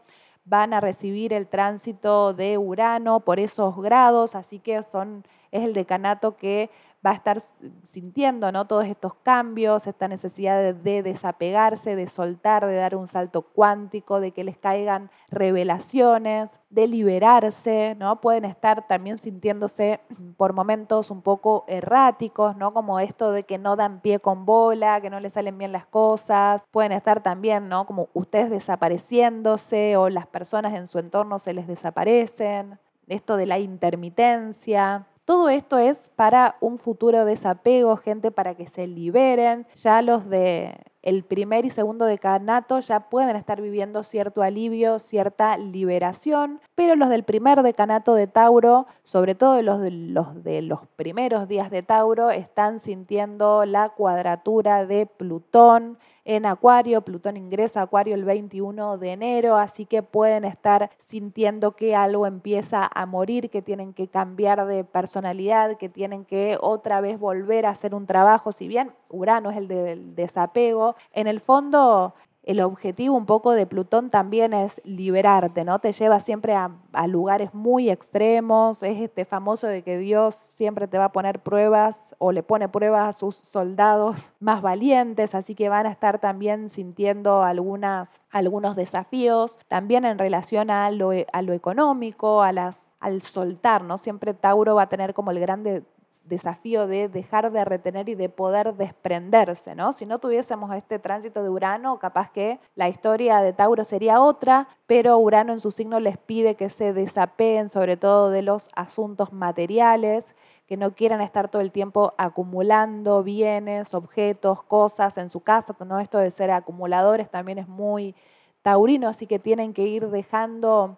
[0.44, 5.74] van a recibir el tránsito de Urano por esos grados, así que son, es el
[5.74, 6.70] decanato que
[7.04, 7.40] va a estar
[7.82, 8.66] sintiendo ¿no?
[8.66, 14.30] todos estos cambios, esta necesidad de, desapegarse, de soltar, de dar un salto cuántico, de
[14.30, 18.20] que les caigan revelaciones, de liberarse, ¿no?
[18.20, 20.00] Pueden estar también sintiéndose
[20.36, 22.72] por momentos un poco erráticos, ¿no?
[22.72, 25.86] Como esto de que no dan pie con bola, que no les salen bien las
[25.86, 26.62] cosas.
[26.70, 27.86] Pueden estar también, ¿no?
[27.86, 32.78] Como ustedes desapareciéndose o las personas en su entorno se les desaparecen.
[33.06, 38.86] Esto de la intermitencia, todo esto es para un futuro desapego, gente, para que se
[38.86, 39.66] liberen.
[39.74, 45.58] Ya los de el primer y segundo decanato ya pueden estar viviendo cierto alivio, cierta
[45.58, 50.80] liberación, pero los del primer decanato de Tauro, sobre todo los de los, de los
[50.96, 57.02] primeros días de Tauro, están sintiendo la cuadratura de Plutón en Acuario.
[57.02, 62.26] Plutón ingresa a Acuario el 21 de enero, así que pueden estar sintiendo que algo
[62.26, 67.66] empieza a morir, que tienen que cambiar de personalidad, que tienen que otra vez volver
[67.66, 72.60] a hacer un trabajo, si bien Urano es el del desapego, en el fondo el
[72.60, 75.78] objetivo un poco de Plutón también es liberarte, ¿no?
[75.78, 76.70] Te lleva siempre a,
[77.08, 82.14] lugares muy extremos, es este famoso de que Dios siempre te va a poner pruebas
[82.18, 86.70] o le pone pruebas a sus soldados más valientes, así que van a estar también
[86.70, 93.22] sintiendo algunas, algunos desafíos, también en relación a lo, a lo económico, a las, al
[93.22, 93.96] soltar, ¿no?
[93.96, 95.82] Siempre Tauro va a tener como el grande
[96.24, 99.92] desafío de dejar de retener y de poder desprenderse, ¿no?
[99.92, 104.68] Si no tuviésemos este tránsito de Urano, capaz que la historia de Tauro sería otra,
[104.86, 109.32] pero Urano en su signo les pide que se desapeen sobre todo de los asuntos
[109.32, 110.34] materiales,
[110.66, 116.00] que no quieran estar todo el tiempo acumulando bienes, objetos, cosas en su casa, ¿no?
[116.00, 118.14] Esto de ser acumuladores también es muy
[118.62, 120.96] taurino, así que tienen que ir dejando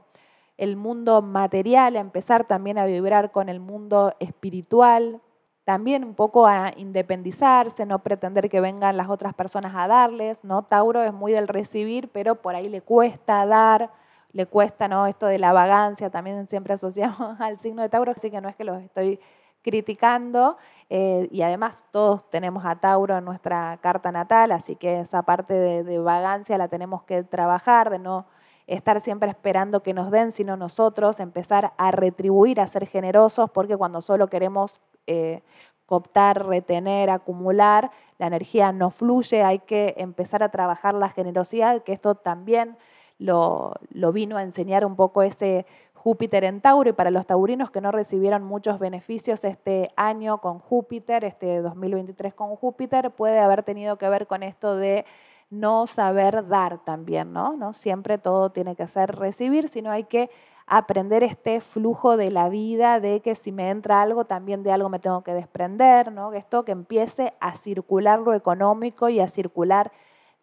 [0.59, 5.21] el mundo material, a empezar también a vibrar con el mundo espiritual,
[5.65, 10.63] también un poco a independizarse, no pretender que vengan las otras personas a darles, ¿no?
[10.63, 13.91] Tauro es muy del recibir, pero por ahí le cuesta dar,
[14.33, 15.07] le cuesta, ¿no?
[15.07, 18.57] Esto de la vagancia, también siempre asociado al signo de Tauro, así que no es
[18.57, 19.19] que los estoy
[19.63, 20.57] criticando,
[20.89, 25.55] eh, y además todos tenemos a Tauro en nuestra carta natal, así que esa parte
[25.55, 28.27] de, de vagancia la tenemos que trabajar, de no
[28.67, 33.77] estar siempre esperando que nos den, sino nosotros empezar a retribuir, a ser generosos, porque
[33.77, 35.43] cuando solo queremos eh,
[35.87, 41.93] cooptar, retener, acumular, la energía no fluye, hay que empezar a trabajar la generosidad, que
[41.93, 42.77] esto también
[43.19, 45.65] lo, lo vino a enseñar un poco ese
[46.07, 50.61] Júpiter en Tauro y para los taurinos que no recibieron muchos beneficios este año con
[50.61, 55.05] Júpiter, este 2023 con Júpiter, puede haber tenido que ver con esto de
[55.51, 57.57] no saber dar también, ¿no?
[57.57, 57.73] ¿no?
[57.73, 60.31] Siempre todo tiene que ser recibir, sino hay que
[60.67, 64.89] aprender este flujo de la vida, de que si me entra algo, también de algo
[64.89, 66.33] me tengo que desprender, ¿no?
[66.33, 69.93] Esto que empiece a circular lo económico y a circular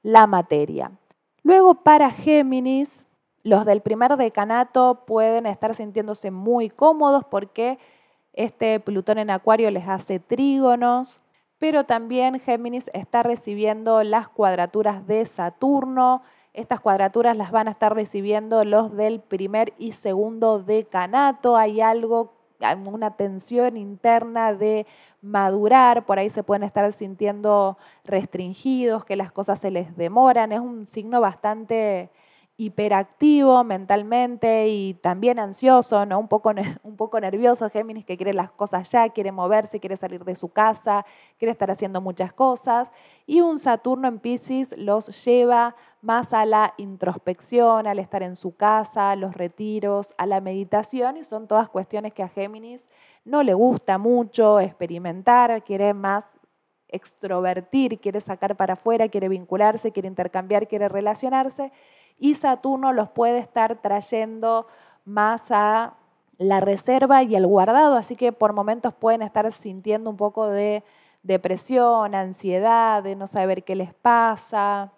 [0.01, 0.91] la materia.
[1.43, 3.03] Luego para Géminis,
[3.43, 7.77] los del primer decanato pueden estar sintiéndose muy cómodos porque
[8.31, 11.21] este Plutón en Acuario les hace trígonos,
[11.63, 16.21] pero también Géminis está recibiendo las cuadraturas de Saturno.
[16.51, 21.55] Estas cuadraturas las van a estar recibiendo los del primer y segundo decanato.
[21.55, 22.33] Hay algo,
[22.85, 24.85] una tensión interna de
[25.21, 30.51] madurar, por ahí se pueden estar sintiendo restringidos, que las cosas se les demoran.
[30.51, 32.09] Es un signo bastante
[32.55, 36.19] hiperactivo mentalmente y también ansioso, ¿no?
[36.19, 36.51] un, poco,
[36.83, 40.49] un poco nervioso, Géminis que quiere las cosas ya, quiere moverse, quiere salir de su
[40.49, 41.03] casa,
[41.39, 42.91] quiere estar haciendo muchas cosas.
[43.25, 48.55] Y un Saturno en Pisces los lleva más a la introspección, al estar en su
[48.55, 52.87] casa, a los retiros, a la meditación y son todas cuestiones que a Géminis
[53.25, 56.25] no le gusta mucho experimentar, quiere más
[56.87, 61.71] extrovertir, quiere sacar para afuera, quiere vincularse, quiere intercambiar, quiere relacionarse
[62.19, 64.67] y Saturno los puede estar trayendo
[65.05, 65.93] más a
[66.37, 70.83] la reserva y el guardado, así que por momentos pueden estar sintiendo un poco de
[71.21, 74.91] depresión, ansiedad, de no saber qué les pasa,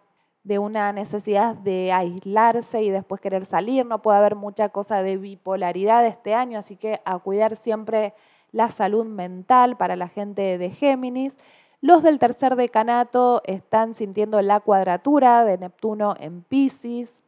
[0.43, 3.85] de una necesidad de aislarse y después querer salir.
[3.85, 8.13] No puede haber mucha cosa de bipolaridad este año, así que a cuidar siempre
[8.51, 11.37] la salud mental para la gente de Géminis.
[11.85, 17.19] Los del tercer decanato están sintiendo la cuadratura de Neptuno en Pisces.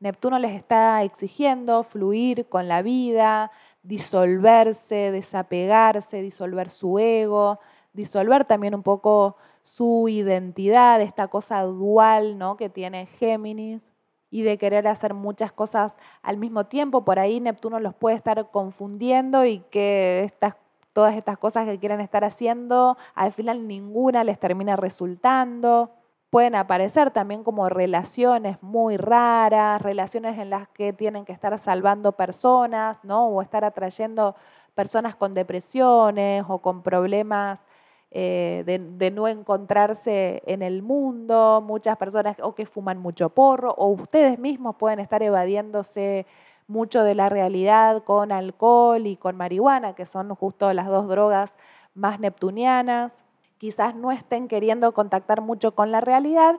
[0.00, 3.50] Neptuno les está exigiendo fluir con la vida,
[3.82, 7.60] disolverse, desapegarse, disolver su ego,
[7.92, 12.56] disolver también un poco su identidad, esta cosa dual ¿no?
[12.56, 13.82] que tiene Géminis
[14.30, 17.04] y de querer hacer muchas cosas al mismo tiempo.
[17.04, 20.54] Por ahí Neptuno los puede estar confundiendo y que estas
[20.96, 25.90] todas estas cosas que quieren estar haciendo, al final ninguna les termina resultando.
[26.30, 32.12] Pueden aparecer también como relaciones muy raras, relaciones en las que tienen que estar salvando
[32.12, 33.26] personas, ¿no?
[33.26, 34.36] O estar atrayendo
[34.74, 37.62] personas con depresiones o con problemas
[38.10, 43.74] eh, de, de, no encontrarse en el mundo, muchas personas o que fuman mucho porro,
[43.76, 46.24] o ustedes mismos pueden estar evadiéndose
[46.68, 51.56] mucho de la realidad con alcohol y con marihuana, que son justo las dos drogas
[51.94, 53.22] más neptunianas.
[53.58, 56.56] Quizás no estén queriendo contactar mucho con la realidad,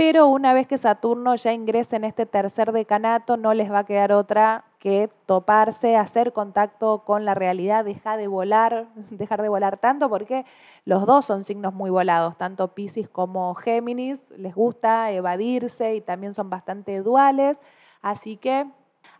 [0.00, 3.84] pero una vez que Saturno ya ingrese en este tercer decanato, no les va a
[3.84, 9.76] quedar otra que toparse, hacer contacto con la realidad, dejar de volar, dejar de volar
[9.76, 10.46] tanto, porque
[10.86, 16.32] los dos son signos muy volados, tanto Pisces como Géminis, les gusta evadirse y también
[16.32, 17.60] son bastante duales,
[18.00, 18.66] así que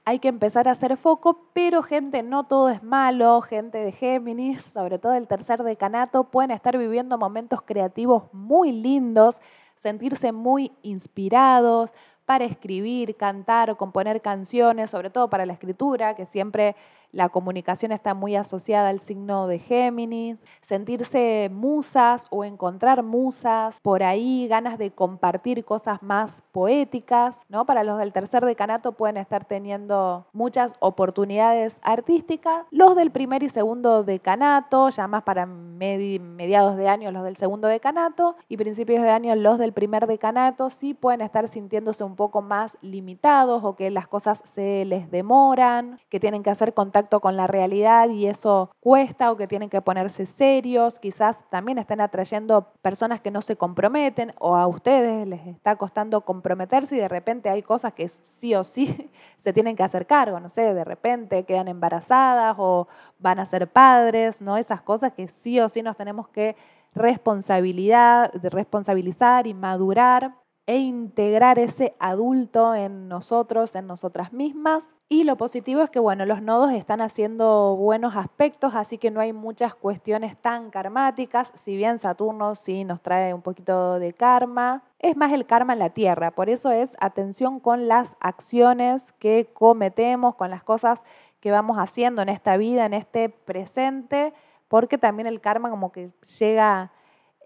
[0.05, 4.63] hay que empezar a hacer foco, pero gente, no todo es malo, gente de Géminis,
[4.63, 9.41] sobre todo el tercer decanato, pueden estar viviendo momentos creativos muy lindos,
[9.77, 11.91] sentirse muy inspirados
[12.25, 16.77] para escribir, cantar o componer canciones, sobre todo para la escritura, que siempre
[17.13, 24.03] la comunicación está muy asociada al signo de Géminis, sentirse musas o encontrar musas, por
[24.03, 27.65] ahí ganas de compartir cosas más poéticas, ¿no?
[27.65, 33.49] Para los del tercer decanato pueden estar teniendo muchas oportunidades artísticas, los del primer y
[33.49, 39.11] segundo decanato, ya más para mediados de año los del segundo decanato y principios de
[39.11, 43.91] año los del primer decanato, sí pueden estar sintiéndose un poco más limitados o que
[43.91, 48.71] las cosas se les demoran, que tienen que hacer contacto con la realidad y eso
[48.81, 53.57] cuesta o que tienen que ponerse serios, quizás también estén atrayendo personas que no se
[53.57, 58.55] comprometen o a ustedes les está costando comprometerse y de repente hay cosas que sí
[58.55, 62.89] o sí se tienen que hacer cargo, no sé, de repente quedan embarazadas o
[63.19, 64.57] van a ser padres, ¿no?
[64.57, 66.57] Esas cosas que sí o sí nos tenemos que
[66.95, 70.40] responsabilidad, responsabilizar y madurar
[70.71, 74.95] e integrar ese adulto en nosotros, en nosotras mismas.
[75.09, 79.19] Y lo positivo es que, bueno, los nodos están haciendo buenos aspectos, así que no
[79.19, 84.85] hay muchas cuestiones tan karmáticas, si bien Saturno sí nos trae un poquito de karma.
[85.01, 89.51] Es más el karma en la Tierra, por eso es atención con las acciones que
[89.53, 91.03] cometemos, con las cosas
[91.41, 94.33] que vamos haciendo en esta vida, en este presente,
[94.69, 96.93] porque también el karma como que llega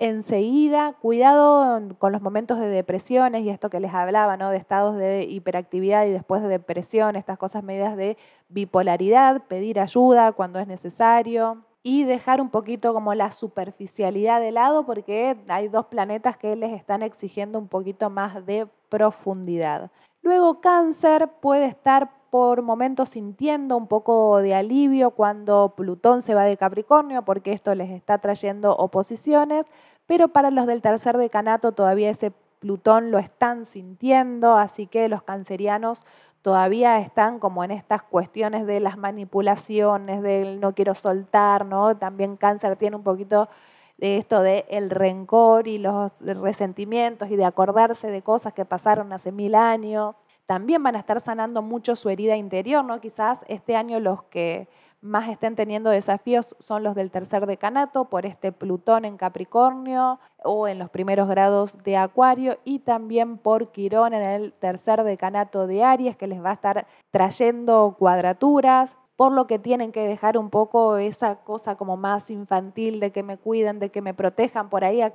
[0.05, 4.50] enseguida, cuidado con los momentos de depresiones y esto que les hablaba, ¿no?
[4.50, 8.18] De estados de hiperactividad y después de depresión, estas cosas medidas de
[8.50, 14.84] bipolaridad, pedir ayuda cuando es necesario y dejar un poquito como la superficialidad de lado
[14.84, 19.90] porque hay dos planetas que les están exigiendo un poquito más de profundidad.
[20.25, 26.45] Luego cáncer puede estar por momentos sintiendo un poco de alivio cuando Plutón se va
[26.45, 29.66] de Capricornio, porque esto les está trayendo oposiciones,
[30.07, 35.22] pero para los del tercer decanato todavía ese Plutón lo están sintiendo, así que los
[35.22, 36.07] cancerianos
[36.41, 41.99] todavía están como en estas cuestiones de las manipulaciones, del no quiero soltar, ¿no?
[41.99, 43.51] También cáncer tiene un poquito
[43.97, 49.12] de esto de el rencor y los resentimientos y de acordarse de cosas que pasaron
[49.12, 50.16] hace mil años
[50.47, 53.01] también van a estar sanando mucho su herida interior, ¿no?
[53.01, 54.68] Quizás este año los que
[55.01, 60.66] más estén teniendo desafíos son los del tercer decanato por este Plutón en Capricornio o
[60.66, 65.84] en los primeros grados de Acuario y también por Quirón en el tercer decanato de
[65.84, 70.51] Aries que les va a estar trayendo cuadraturas, por lo que tienen que dejar un
[70.51, 74.69] poco esa cosa como más infantil de que me cuiden, de que me protejan.
[74.69, 75.12] Por ahí a,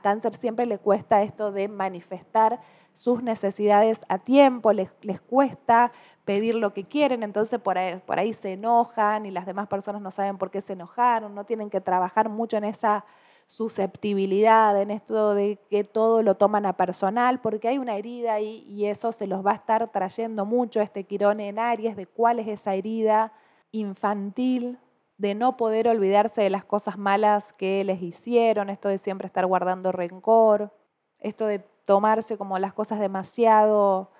[0.00, 2.60] cáncer siempre le cuesta esto de manifestar
[2.94, 5.92] sus necesidades a tiempo, les, les cuesta
[6.24, 10.00] pedir lo que quieren, entonces por ahí, por ahí se enojan y las demás personas
[10.00, 13.04] no saben por qué se enojaron, no tienen que trabajar mucho en esa
[13.48, 18.64] susceptibilidad, en esto de que todo lo toman a personal, porque hay una herida ahí
[18.68, 22.38] y eso se los va a estar trayendo mucho este Quirón en Aries, de cuál
[22.38, 23.32] es esa herida
[23.72, 24.78] infantil,
[25.18, 29.46] de no poder olvidarse de las cosas malas que les hicieron, esto de siempre estar
[29.46, 30.72] guardando rencor,
[31.18, 34.10] esto de tomarse como las cosas demasiado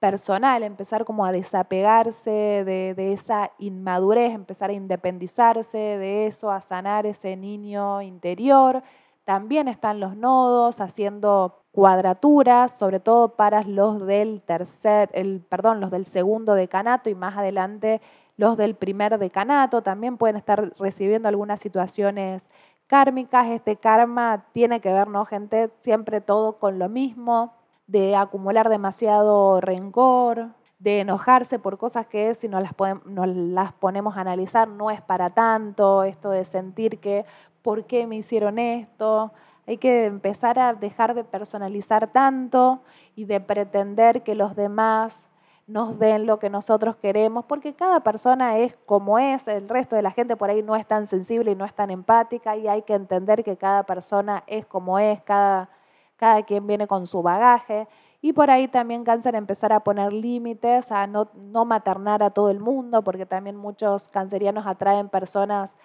[0.00, 7.06] personal, empezar como a desapegarse de, esa inmadurez, empezar a independizarse de eso, a sanar
[7.06, 8.82] ese niño interior.
[9.24, 15.90] También están los nodos haciendo cuadraturas, sobre todo para los del tercer, el, perdón, los
[15.90, 18.00] del segundo decanato y más adelante
[18.40, 19.82] los del primer decanato.
[19.82, 22.48] También pueden estar recibiendo algunas situaciones
[22.86, 23.48] kármicas.
[23.48, 25.68] Este karma tiene que ver, ¿no, gente?
[25.82, 27.52] Siempre todo con lo mismo,
[27.86, 32.72] de acumular demasiado rencor, de enojarse por cosas que si no las,
[33.04, 37.26] las ponemos a analizar no es para tanto, esto de sentir que,
[37.60, 39.32] ¿por qué me hicieron esto?
[39.66, 42.80] Hay que empezar a dejar de personalizar tanto
[43.14, 45.29] y de pretender que los demás
[45.70, 50.02] nos den lo que nosotros queremos, porque cada persona es como es, el resto de
[50.02, 52.82] la gente por ahí no es tan sensible y no es tan empática y hay
[52.82, 55.70] que entender que cada persona es como es, cada,
[56.16, 57.86] cada quien viene con su bagaje.
[58.20, 62.50] Y por ahí también cáncer empezar a poner límites, a no, no maternar a todo
[62.50, 65.76] el mundo, porque también muchos cancerianos atraen personas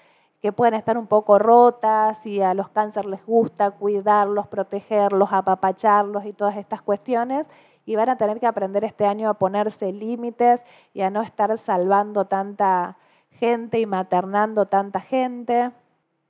[0.41, 6.25] que pueden estar un poco rotas y a los cáncer les gusta cuidarlos, protegerlos, apapacharlos
[6.25, 7.47] y todas estas cuestiones
[7.85, 10.63] y van a tener que aprender este año a ponerse límites
[10.93, 12.97] y a no estar salvando tanta
[13.31, 15.71] gente y maternando tanta gente.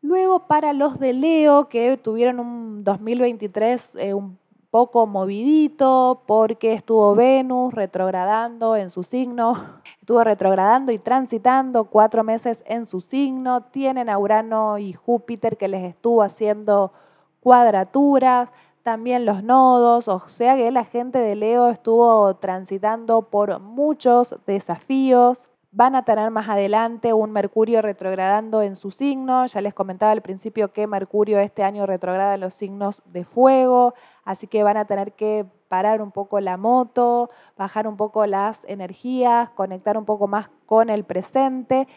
[0.01, 4.37] Luego para los de Leo que tuvieron un 2023 eh, un
[4.75, 12.61] poco movidito porque estuvo Venus retrogradando en su signo, estuvo retrogradando y transitando cuatro meses
[12.67, 16.91] en su signo, tienen a Urano y Júpiter que les estuvo haciendo
[17.39, 18.49] cuadraturas,
[18.85, 25.49] también los nodos, o sea que la gente de Leo estuvo transitando por muchos desafíos.
[25.71, 29.47] Van a tener más adelante un Mercurio retrogradando en su signo.
[29.47, 33.95] Ya les comentaba al principio que Mercurio este año retrograda en los signos de fuego,
[34.23, 38.63] así que van a tener que parar un poco la moto, bajar un poco las
[38.65, 41.87] energías, conectar un poco más con el presente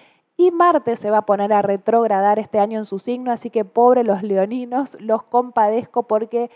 [0.40, 3.64] y Marte se va a poner a retrogradar este año en su signo, así que
[3.64, 6.48] pobre los leoninos, los compadezco porque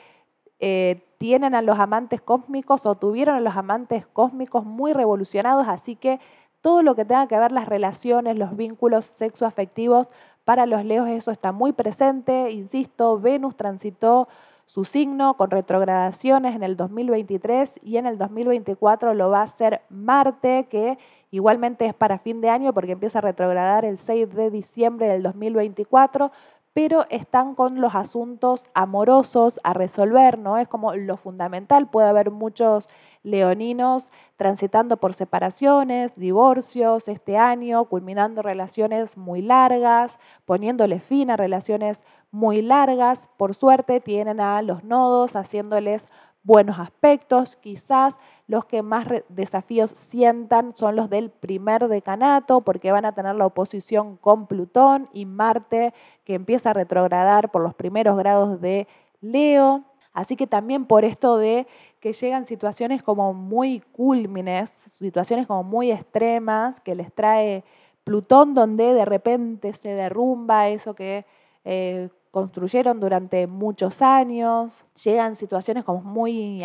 [0.64, 5.96] eh, tienen a los amantes cósmicos o tuvieron a los amantes cósmicos muy revolucionados, así
[5.96, 6.20] que
[6.60, 10.06] todo lo que tenga que ver las relaciones, los vínculos sexoafectivos,
[10.44, 14.28] para los leos eso está muy presente, insisto, Venus transitó
[14.66, 19.80] su signo con retrogradaciones en el 2023 y en el 2024 lo va a hacer
[19.90, 20.96] Marte, que
[21.32, 25.24] igualmente es para fin de año porque empieza a retrogradar el 6 de diciembre del
[25.24, 26.30] 2024,
[26.75, 30.57] pero están con los asuntos amorosos a resolver, ¿no?
[30.57, 32.89] Es como lo fundamental, puede haber muchos
[33.23, 42.03] leoninos transitando por separaciones, divorcios este año, culminando relaciones muy largas, poniéndole fin a relaciones
[42.31, 43.29] muy largas.
[43.37, 46.07] Por suerte tienen a los nodos haciéndoles
[46.43, 47.57] buenos aspectos.
[47.57, 53.34] Quizás los que más desafíos sientan son los del primer decanato, porque van a tener
[53.34, 58.86] la oposición con Plutón y Marte, que empieza a retrogradar por los primeros grados de
[59.20, 59.84] Leo.
[60.12, 61.66] Así que también por esto de
[62.01, 67.64] que llegan situaciones como muy cúlmines, situaciones como muy extremas, que les trae
[68.05, 71.24] Plutón, donde de repente se derrumba eso que
[71.64, 76.64] eh, construyeron durante muchos años, llegan situaciones como muy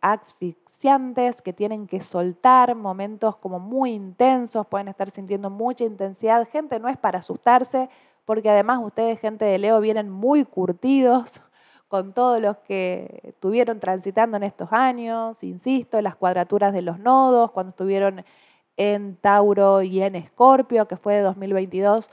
[0.00, 6.48] asfixiantes que tienen que soltar, momentos como muy intensos, pueden estar sintiendo mucha intensidad.
[6.48, 7.90] Gente, no es para asustarse,
[8.24, 11.42] porque además ustedes, gente de Leo, vienen muy curtidos
[11.88, 17.50] con todos los que estuvieron transitando en estos años, insisto, las cuadraturas de los nodos,
[17.50, 18.24] cuando estuvieron
[18.76, 22.08] en Tauro y en Escorpio, que fue de 2022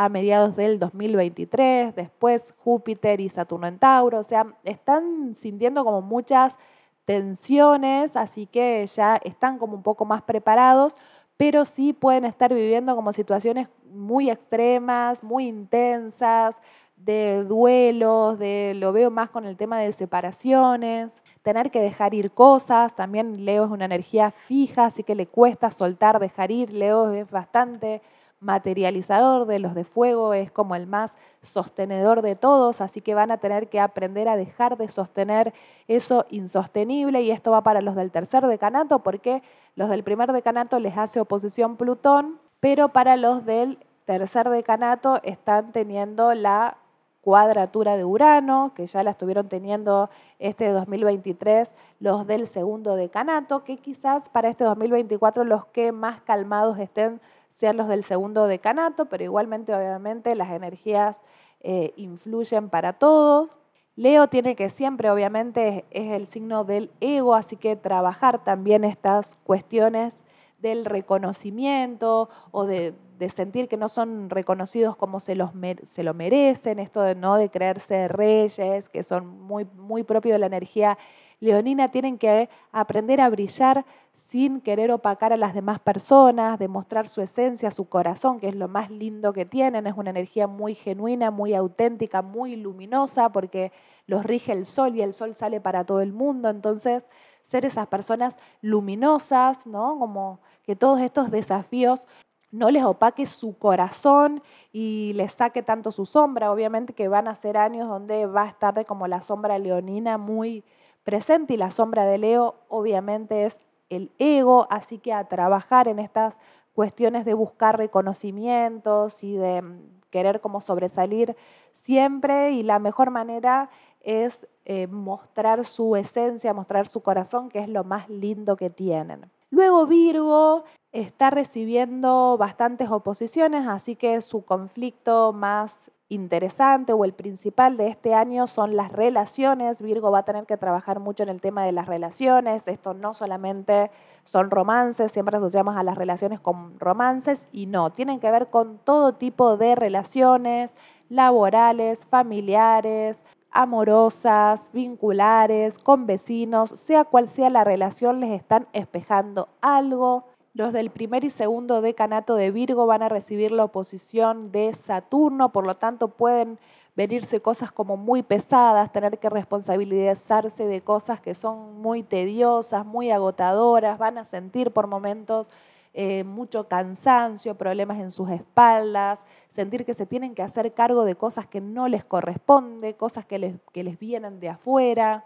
[0.00, 6.00] a mediados del 2023, después Júpiter y Saturno en Tauro, o sea, están sintiendo como
[6.00, 6.56] muchas
[7.04, 10.96] tensiones, así que ya están como un poco más preparados,
[11.36, 16.56] pero sí pueden estar viviendo como situaciones muy extremas, muy intensas,
[16.96, 22.30] de duelos, de lo veo más con el tema de separaciones, tener que dejar ir
[22.30, 27.12] cosas, también Leo es una energía fija, así que le cuesta soltar, dejar ir, Leo
[27.12, 28.00] es bastante
[28.40, 33.30] materializador de los de fuego, es como el más sostenedor de todos, así que van
[33.30, 35.52] a tener que aprender a dejar de sostener
[35.88, 39.42] eso insostenible y esto va para los del tercer decanato porque
[39.76, 45.72] los del primer decanato les hace oposición Plutón, pero para los del tercer decanato están
[45.72, 46.76] teniendo la
[47.20, 53.76] cuadratura de Urano, que ya la estuvieron teniendo este 2023 los del segundo decanato, que
[53.78, 59.24] quizás para este 2024 los que más calmados estén sean los del segundo decanato, pero
[59.24, 61.22] igualmente obviamente las energías
[61.60, 63.50] eh, influyen para todos.
[63.96, 69.36] Leo tiene que siempre, obviamente, es el signo del ego, así que trabajar también estas
[69.44, 70.24] cuestiones
[70.58, 72.94] del reconocimiento o de,
[73.28, 75.50] sentir que no son reconocidos como se, los,
[75.84, 80.38] se lo merecen, esto de no de creerse reyes, que son muy, muy propios de
[80.38, 80.96] la energía
[81.40, 87.22] leonina tienen que aprender a brillar sin querer opacar a las demás personas, demostrar su
[87.22, 89.86] esencia, su corazón, que es lo más lindo que tienen.
[89.86, 93.72] Es una energía muy genuina, muy auténtica, muy luminosa, porque
[94.06, 96.50] los rige el sol y el sol sale para todo el mundo.
[96.50, 97.06] Entonces,
[97.42, 99.98] ser esas personas luminosas, ¿no?
[99.98, 102.06] Como que todos estos desafíos
[102.52, 104.42] no les opaque su corazón
[104.72, 106.52] y les saque tanto su sombra.
[106.52, 110.64] Obviamente que van a ser años donde va a estar como la sombra leonina muy
[111.04, 115.98] presente y la sombra de Leo obviamente es el ego, así que a trabajar en
[115.98, 116.36] estas
[116.74, 121.36] cuestiones de buscar reconocimientos y de mm, querer como sobresalir
[121.72, 123.70] siempre y la mejor manera
[124.02, 129.30] es eh, mostrar su esencia, mostrar su corazón, que es lo más lindo que tienen.
[129.50, 137.76] Luego Virgo está recibiendo bastantes oposiciones, así que su conflicto más interesante o el principal
[137.76, 139.80] de este año son las relaciones.
[139.80, 142.66] Virgo va a tener que trabajar mucho en el tema de las relaciones.
[142.66, 143.90] Esto no solamente
[144.24, 148.78] son romances, siempre asociamos a las relaciones con romances y no, tienen que ver con
[148.78, 150.74] todo tipo de relaciones
[151.08, 160.24] laborales, familiares, amorosas, vinculares, con vecinos, sea cual sea la relación, les están espejando algo.
[160.52, 165.52] Los del primer y segundo decanato de Virgo van a recibir la oposición de Saturno,
[165.52, 166.58] por lo tanto pueden
[166.96, 173.10] venirse cosas como muy pesadas, tener que responsabilizarse de cosas que son muy tediosas, muy
[173.10, 175.48] agotadoras, van a sentir por momentos
[175.92, 181.16] eh, mucho cansancio, problemas en sus espaldas, sentir que se tienen que hacer cargo de
[181.16, 185.24] cosas que no les corresponde, cosas que les, que les vienen de afuera,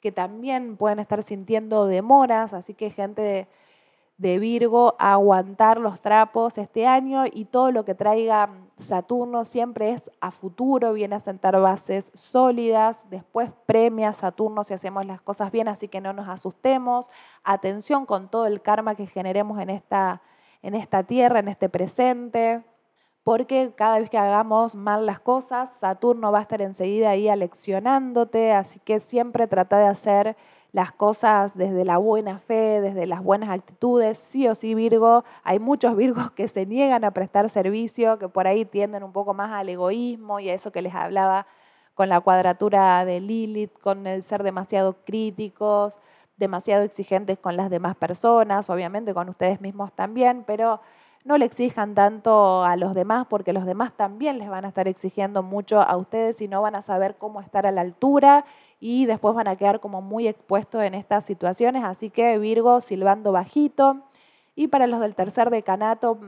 [0.00, 3.48] que también pueden estar sintiendo demoras, así que gente...
[4.18, 9.92] De, Virgo a aguantar los trapos este año y todo lo que traiga Saturno siempre
[9.92, 15.50] es a futuro, viene a sentar bases sólidas, después premia Saturno si hacemos las cosas
[15.50, 17.10] bien, así que no nos asustemos,
[17.44, 20.22] atención con todo el karma que generemos en esta,
[20.62, 22.62] en esta tierra, en este presente,
[23.24, 28.52] porque cada vez que hagamos mal las cosas, Saturno va a estar enseguida ahí aleccionándote,
[28.52, 30.36] así que siempre trata de hacer
[30.72, 34.18] las cosas desde la buena fe, desde las buenas actitudes.
[34.18, 38.46] Sí o sí, Virgo, hay muchos Virgos que se niegan a prestar servicio, que por
[38.46, 41.46] ahí tienden un poco más al egoísmo y a eso que les hablaba
[41.94, 45.98] con la cuadratura de Lilith, con el ser demasiado críticos,
[46.36, 50.80] demasiado exigentes con las demás personas, obviamente con ustedes mismos también, pero
[51.24, 54.88] no le exijan tanto a los demás porque los demás también les van a estar
[54.88, 58.44] exigiendo mucho a ustedes y no van a saber cómo estar a la altura
[58.80, 61.84] y después van a quedar como muy expuestos en estas situaciones.
[61.84, 64.02] Así que Virgo silbando bajito.
[64.54, 66.18] Y para los del tercer decanato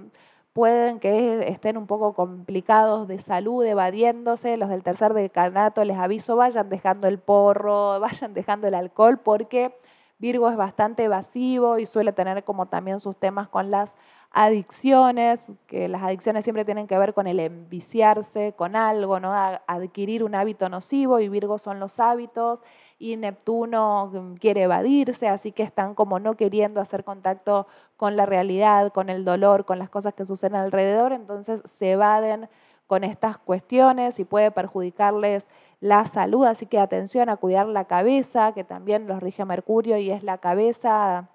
[0.53, 4.57] pueden que estén un poco complicados de salud, evadiéndose.
[4.57, 9.75] Los del tercer decanato, les aviso, vayan dejando el porro, vayan dejando el alcohol porque
[10.19, 13.97] Virgo es bastante evasivo y suele tener como también sus temas con las
[14.33, 19.33] adicciones, que las adicciones siempre tienen que ver con el enviciarse con algo, ¿no?
[19.67, 22.61] adquirir un hábito nocivo y Virgo son los hábitos
[22.99, 27.67] y Neptuno mm, quiere evadirse, así que están como no queriendo hacer contacto
[27.97, 32.49] con la realidad, con el dolor, con las cosas que suceden alrededor, entonces se evaden
[32.87, 35.49] con estas cuestiones y puede perjudicarles
[35.81, 40.11] la salud, así que atención a cuidar la cabeza, que también los rige Mercurio y
[40.11, 41.29] es la cabeza,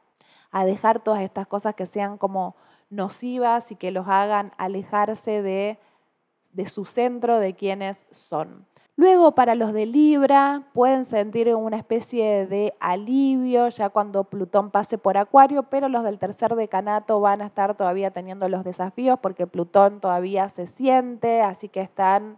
[0.51, 2.55] a dejar todas estas cosas que sean como
[2.89, 5.79] nocivas y que los hagan alejarse de,
[6.53, 8.65] de su centro, de quienes son.
[8.97, 14.97] Luego, para los de Libra, pueden sentir una especie de alivio ya cuando Plutón pase
[14.97, 19.47] por Acuario, pero los del tercer decanato van a estar todavía teniendo los desafíos porque
[19.47, 22.37] Plutón todavía se siente, así que están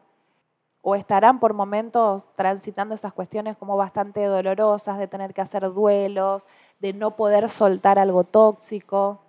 [0.81, 6.43] o estarán por momentos transitando esas cuestiones como bastante dolorosas de tener que hacer duelos,
[6.79, 9.19] de no poder soltar algo tóxico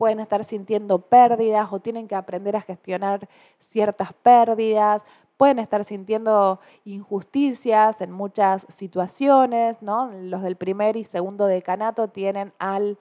[0.00, 3.28] pueden estar sintiendo pérdidas o tienen que aprender a gestionar
[3.58, 5.02] ciertas pérdidas,
[5.36, 10.10] pueden estar sintiendo injusticias en muchas situaciones, ¿no?
[10.10, 12.96] Los del primer y segundo decanato tienen al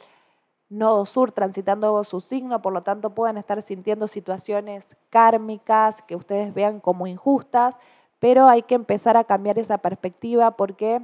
[0.68, 6.54] nodo sur transitando su signo, por lo tanto pueden estar sintiendo situaciones kármicas que ustedes
[6.54, 7.80] vean como injustas,
[8.20, 11.02] pero hay que empezar a cambiar esa perspectiva porque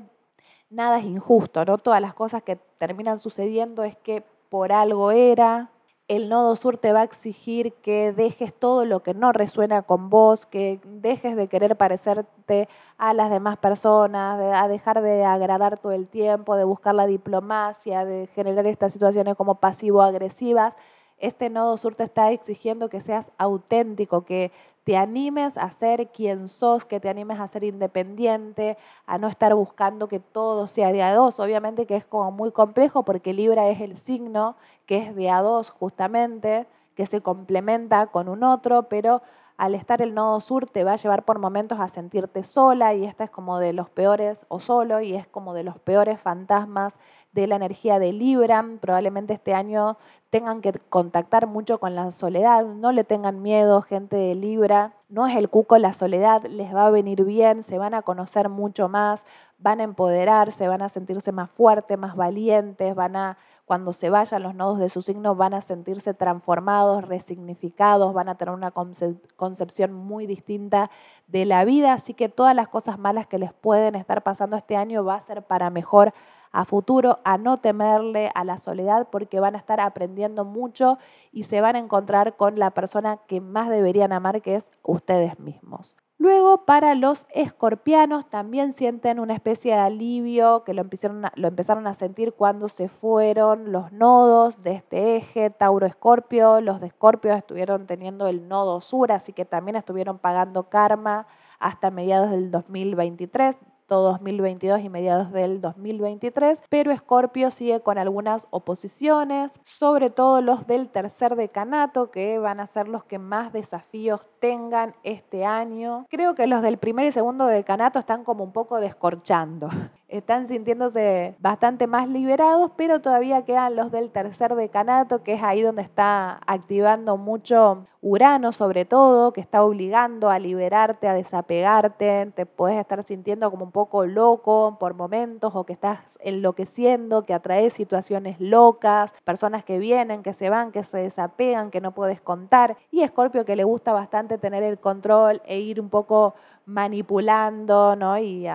[0.70, 1.78] nada es injusto, ¿no?
[1.78, 5.70] Todas las cosas que terminan sucediendo es que por algo era,
[6.08, 10.10] el nodo sur te va a exigir que dejes todo lo que no resuena con
[10.10, 15.80] vos, que dejes de querer parecerte a las demás personas, de, a dejar de agradar
[15.80, 20.76] todo el tiempo, de buscar la diplomacia, de generar estas situaciones como pasivo-agresivas.
[21.18, 24.52] Este nodo sur te está exigiendo que seas auténtico, que
[24.84, 29.56] te animes a ser quien sos, que te animes a ser independiente, a no estar
[29.56, 31.40] buscando que todo sea de a dos.
[31.40, 34.56] Obviamente que es como muy complejo porque Libra es el signo
[34.86, 39.22] que es de a dos justamente, que se complementa con un otro, pero
[39.58, 43.06] al estar el nodo sur te va a llevar por momentos a sentirte sola y
[43.06, 46.94] esta es como de los peores, o solo, y es como de los peores fantasmas
[47.32, 48.66] de la energía de Libra.
[48.82, 49.98] Probablemente este año
[50.30, 54.94] tengan que contactar mucho con la soledad, no le tengan miedo, gente de Libra.
[55.16, 58.50] No es el cuco la soledad, les va a venir bien, se van a conocer
[58.50, 59.26] mucho más,
[59.60, 64.44] van a empoderarse, van a sentirse más fuertes, más valientes, van a cuando se vayan
[64.44, 69.94] los nodos de su signo van a sentirse transformados, resignificados, van a tener una concepción
[69.94, 70.92] muy distinta
[71.28, 74.76] de la vida, así que todas las cosas malas que les pueden estar pasando este
[74.76, 76.14] año va a ser para mejor
[76.56, 80.98] a futuro, a no temerle a la soledad porque van a estar aprendiendo mucho
[81.34, 85.38] y se van a encontrar con la persona que más deberían amar, que es ustedes
[85.38, 85.98] mismos.
[86.18, 91.50] Luego, para los escorpianos, también sienten una especie de alivio que lo empezaron, a, lo
[91.50, 96.62] empezaron a sentir cuando se fueron los nodos de este eje, Tauro-Escorpio.
[96.62, 101.28] Los de Escorpio estuvieron teniendo el nodo sur, así que también estuvieron pagando karma
[101.60, 103.58] hasta mediados del 2023.
[103.86, 110.68] Todo 2022 y mediados del 2023, pero Escorpio sigue con algunas oposiciones, sobre todo los
[110.68, 116.06] del tercer decanato, que van a ser los que más desafíos tengan este año.
[116.10, 119.70] Creo que los del primer y segundo decanato están como un poco descorchando.
[120.18, 125.62] Están sintiéndose bastante más liberados, pero todavía quedan los del tercer decanato, que es ahí
[125.62, 132.46] donde está activando mucho Urano sobre todo, que está obligando a liberarte, a desapegarte, te
[132.46, 137.74] puedes estar sintiendo como un poco loco por momentos o que estás enloqueciendo, que atraes
[137.74, 142.78] situaciones locas, personas que vienen, que se van, que se desapegan, que no puedes contar.
[142.92, 146.36] Y Escorpio que le gusta bastante tener el control e ir un poco
[146.66, 148.18] manipulando, ¿no?
[148.20, 148.48] Y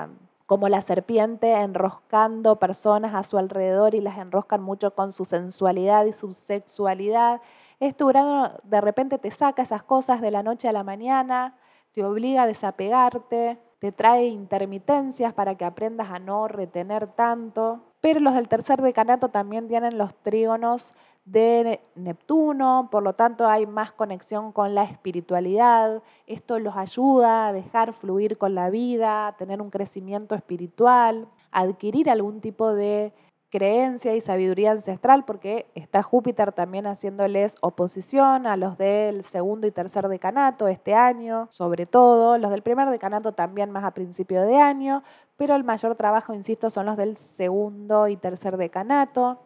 [0.51, 6.07] como la serpiente enroscando personas a su alrededor y las enroscan mucho con su sensualidad
[6.07, 7.40] y su sexualidad.
[7.78, 11.57] Este Urano de repente te saca esas cosas de la noche a la mañana,
[11.92, 17.84] te obliga a desapegarte, te trae intermitencias para que aprendas a no retener tanto.
[18.01, 20.94] Pero los del tercer decanato también tienen los trígonos
[21.25, 26.03] de Neptuno, por lo tanto hay más conexión con la espiritualidad.
[26.27, 32.11] Esto los ayuda a dejar fluir con la vida, a tener un crecimiento espiritual, adquirir
[32.11, 33.12] algún tipo de
[33.51, 39.73] creencia y sabiduría ancestral, porque está Júpiter también haciéndoles oposición a los del segundo y
[39.73, 44.57] tercer decanato este año, sobre todo, los del primer decanato también más a principio de
[44.57, 45.03] año,
[45.37, 49.41] pero el mayor trabajo, insisto, son los del segundo y tercer decanato.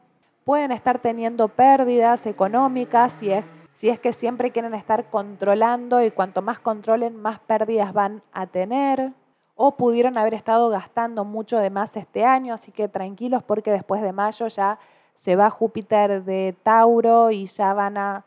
[0.45, 6.11] Pueden estar teniendo pérdidas económicas si es, si es que siempre quieren estar controlando y
[6.11, 9.13] cuanto más controlen, más pérdidas van a tener.
[9.55, 14.03] O pudieron haber estado gastando mucho de más este año, así que tranquilos porque después
[14.03, 14.79] de mayo ya
[15.15, 18.25] se va Júpiter de Tauro y ya van a,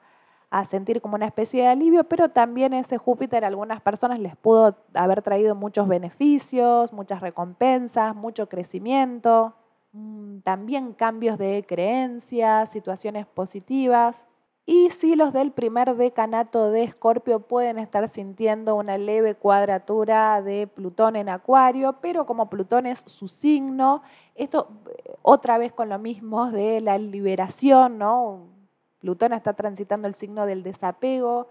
[0.70, 4.76] sentir como una especie de alivio, pero también ese Júpiter a algunas personas les pudo
[4.96, 9.54] haber traído muchos beneficios, muchas recompensas, mucho crecimiento,
[10.44, 14.26] también cambios de creencias, situaciones positivas.
[14.66, 20.68] Y si los del primer decanato de Escorpio pueden estar sintiendo una leve cuadratura de
[20.68, 24.02] Plutón en Acuario, pero como Plutón es su signo,
[24.36, 28.48] esto eh, otra vez con lo mismo de la liberación, ¿no?
[29.00, 31.48] Plutón está transitando el signo del desapego,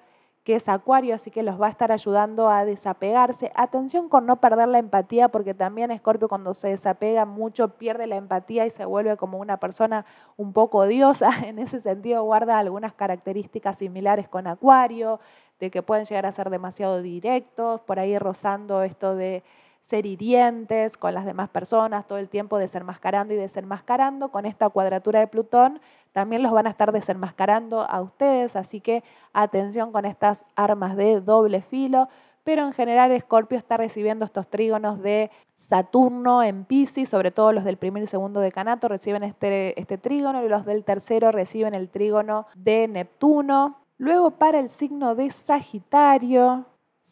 [0.46, 3.50] que es Acuario, así que los va a estar ayudando a desapegarse.
[3.56, 8.14] Atención con no perder la empatía, porque también Escorpio cuando se desapega mucho pierde la
[8.14, 11.30] empatía y se vuelve como una persona un poco odiosa.
[11.46, 15.18] En ese sentido guarda algunas características similares con Acuario,
[15.58, 19.42] de que pueden llegar a ser demasiado directos, por ahí rozando esto de
[19.86, 24.30] ser hirientes con las demás personas, todo el tiempo desenmascarando y desenmascarando.
[24.30, 25.80] Con esta cuadratura de Plutón
[26.12, 31.20] también los van a estar desenmascarando a ustedes, así que atención con estas armas de
[31.20, 32.08] doble filo.
[32.42, 37.64] Pero en general Escorpio está recibiendo estos trígonos de Saturno en Pisces, sobre todo los
[37.64, 41.88] del primer y segundo decanato reciben este, este trígono y los del tercero reciben el
[41.90, 43.78] trígono de Neptuno.
[43.98, 46.66] Luego para el signo de Sagitario,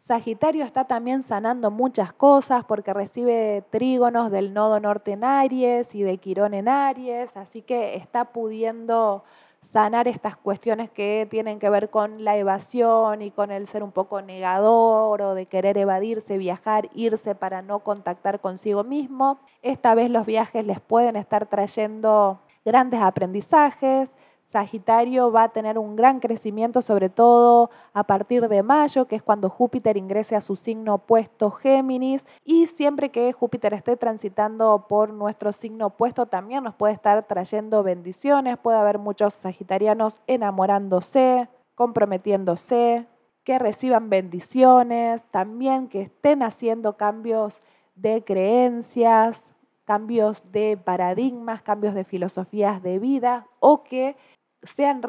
[0.06, 6.02] Sagitario está también sanando muchas cosas porque recibe trígonos del nodo norte en Aries y
[6.02, 9.24] de Quirón en Aries, así que está pudiendo
[9.62, 13.92] sanar estas cuestiones que tienen que ver con la evasión y con el ser un
[13.92, 19.38] poco negador o de querer evadirse, viajar, irse para no contactar consigo mismo.
[19.62, 24.14] Esta vez los viajes les pueden estar trayendo grandes aprendizajes,
[24.44, 29.22] Sagitario va a tener un gran crecimiento, sobre todo a partir de mayo, que es
[29.22, 32.24] cuando Júpiter ingrese a su signo opuesto Géminis.
[32.44, 37.82] Y siempre que Júpiter esté transitando por nuestro signo opuesto, también nos puede estar trayendo
[37.82, 38.58] bendiciones.
[38.58, 43.06] Puede haber muchos sagitarianos enamorándose, comprometiéndose,
[43.44, 47.60] que reciban bendiciones, también que estén haciendo cambios
[47.94, 49.53] de creencias,
[49.84, 54.16] cambios de paradigmas, cambios de filosofías de vida o que
[54.62, 55.02] sean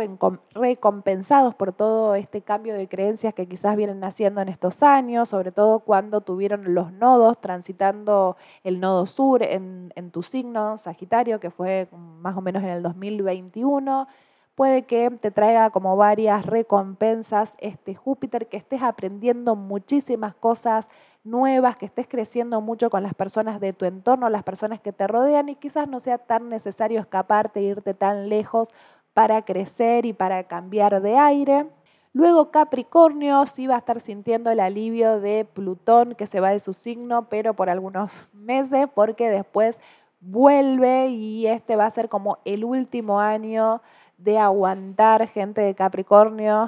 [0.53, 5.51] recompensados por todo este cambio de creencias que quizás vienen haciendo en estos años, sobre
[5.51, 11.51] todo cuando tuvieron los nodos transitando el nodo sur en, en tu signo, Sagitario, que
[11.51, 14.07] fue más o menos en el 2021
[14.55, 20.87] puede que te traiga como varias recompensas este Júpiter, que estés aprendiendo muchísimas cosas
[21.25, 25.07] nuevas, que estés creciendo mucho con las personas de tu entorno, las personas que te
[25.07, 28.69] rodean y quizás no sea tan necesario escaparte e irte tan lejos
[29.13, 31.67] para crecer y para cambiar de aire.
[32.13, 36.61] Luego Capricornio sí va a estar sintiendo el alivio de Plutón que se va de
[36.61, 39.79] su signo, pero por algunos meses, porque después
[40.21, 43.81] vuelve y este va a ser como el último año
[44.17, 46.67] de aguantar gente de Capricornio.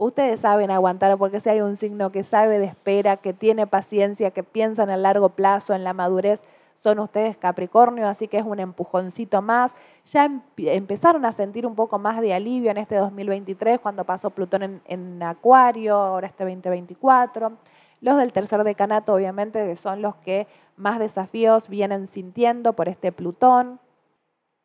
[0.00, 4.30] Ustedes saben aguantar, porque si hay un signo que sabe de espera, que tiene paciencia,
[4.30, 6.40] que piensa en el largo plazo, en la madurez,
[6.78, 9.72] son ustedes Capricornio, así que es un empujoncito más.
[10.06, 14.80] Ya empezaron a sentir un poco más de alivio en este 2023 cuando pasó Plutón
[14.86, 17.52] en, Acuario, ahora este 2024.
[18.00, 20.46] Los del tercer decanato, obviamente, son los que
[20.78, 23.78] más desafíos vienen sintiendo por este Plutón.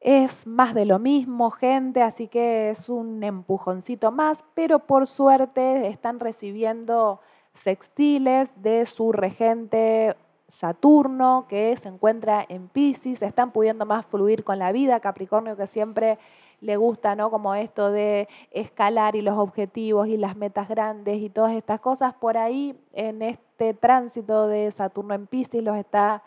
[0.08, 5.88] Es más de lo mismo, gente, así que es un empujoncito más, pero por suerte
[5.88, 7.22] están recibiendo
[7.56, 10.16] sextiles de su regente
[10.48, 15.66] Saturno, que se encuentra en Pisces, están pudiendo más fluir con la vida, Capricornio que
[15.66, 16.20] siempre
[16.62, 17.32] le gusta, ¿no?
[17.32, 22.14] Como esto de escalar y los objetivos y las metas grandes y todas estas cosas,
[22.14, 26.22] por ahí en este tránsito de Saturno en Pisces los está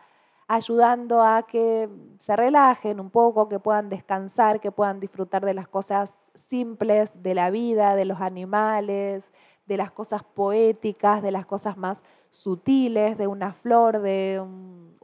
[0.48, 5.68] ayudando a que se relajen un poco, que puedan descansar, que puedan disfrutar de las
[5.68, 9.30] cosas simples de la vida, de los animales,
[9.66, 14.42] de las cosas poéticas, de las cosas más sutiles, de una flor, de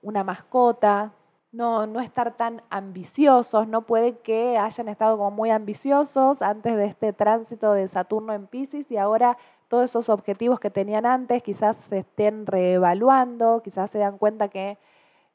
[0.00, 1.12] una mascota.
[1.52, 6.86] No, no estar tan ambiciosos, no puede que hayan estado como muy ambiciosos antes de
[6.86, 9.36] este tránsito de Saturno en Pisces y ahora
[9.68, 14.78] todos esos objetivos que tenían antes quizás se estén reevaluando, quizás se dan cuenta que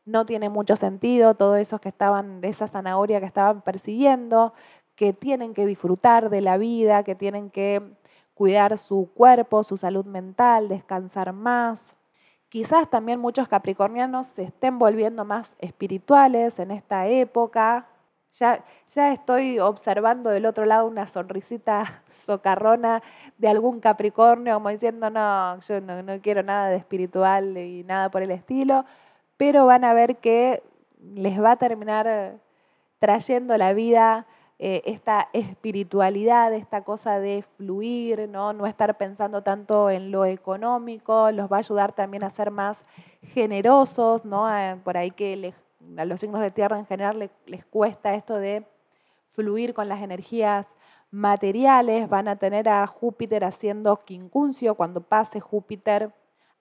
[0.09, 4.53] no tiene mucho sentido todo eso que estaban, de esa zanahoria que estaban persiguiendo,
[4.95, 7.81] que tienen que disfrutar de la vida, que tienen que
[8.33, 11.95] cuidar su cuerpo, su salud mental, descansar más.
[12.49, 17.87] Quizás también muchos capricornianos se estén volviendo más espirituales en esta época.
[18.33, 23.03] Ya, ya estoy observando del otro lado una sonrisita socarrona
[23.37, 28.09] de algún capricornio, como diciendo, no, yo no, no quiero nada de espiritual y nada
[28.09, 28.85] por el estilo,
[29.39, 30.61] pero van a ver que
[31.15, 32.41] les va a terminar
[32.99, 34.27] trayendo la vida
[34.59, 38.51] eh, esta espiritualidad, esta cosa de fluir, ¿no?
[38.51, 42.83] no estar pensando tanto en lo económico, los va a ayudar también a ser más
[43.33, 44.53] generosos, ¿no?
[44.53, 45.53] Eh, por ahí que
[45.95, 48.65] a los signos de tierra en general les, cuesta esto de
[49.29, 50.67] fluir con las energías
[51.11, 56.11] materiales, van a tener a Júpiter haciendo quincuncio cuando pase Júpiter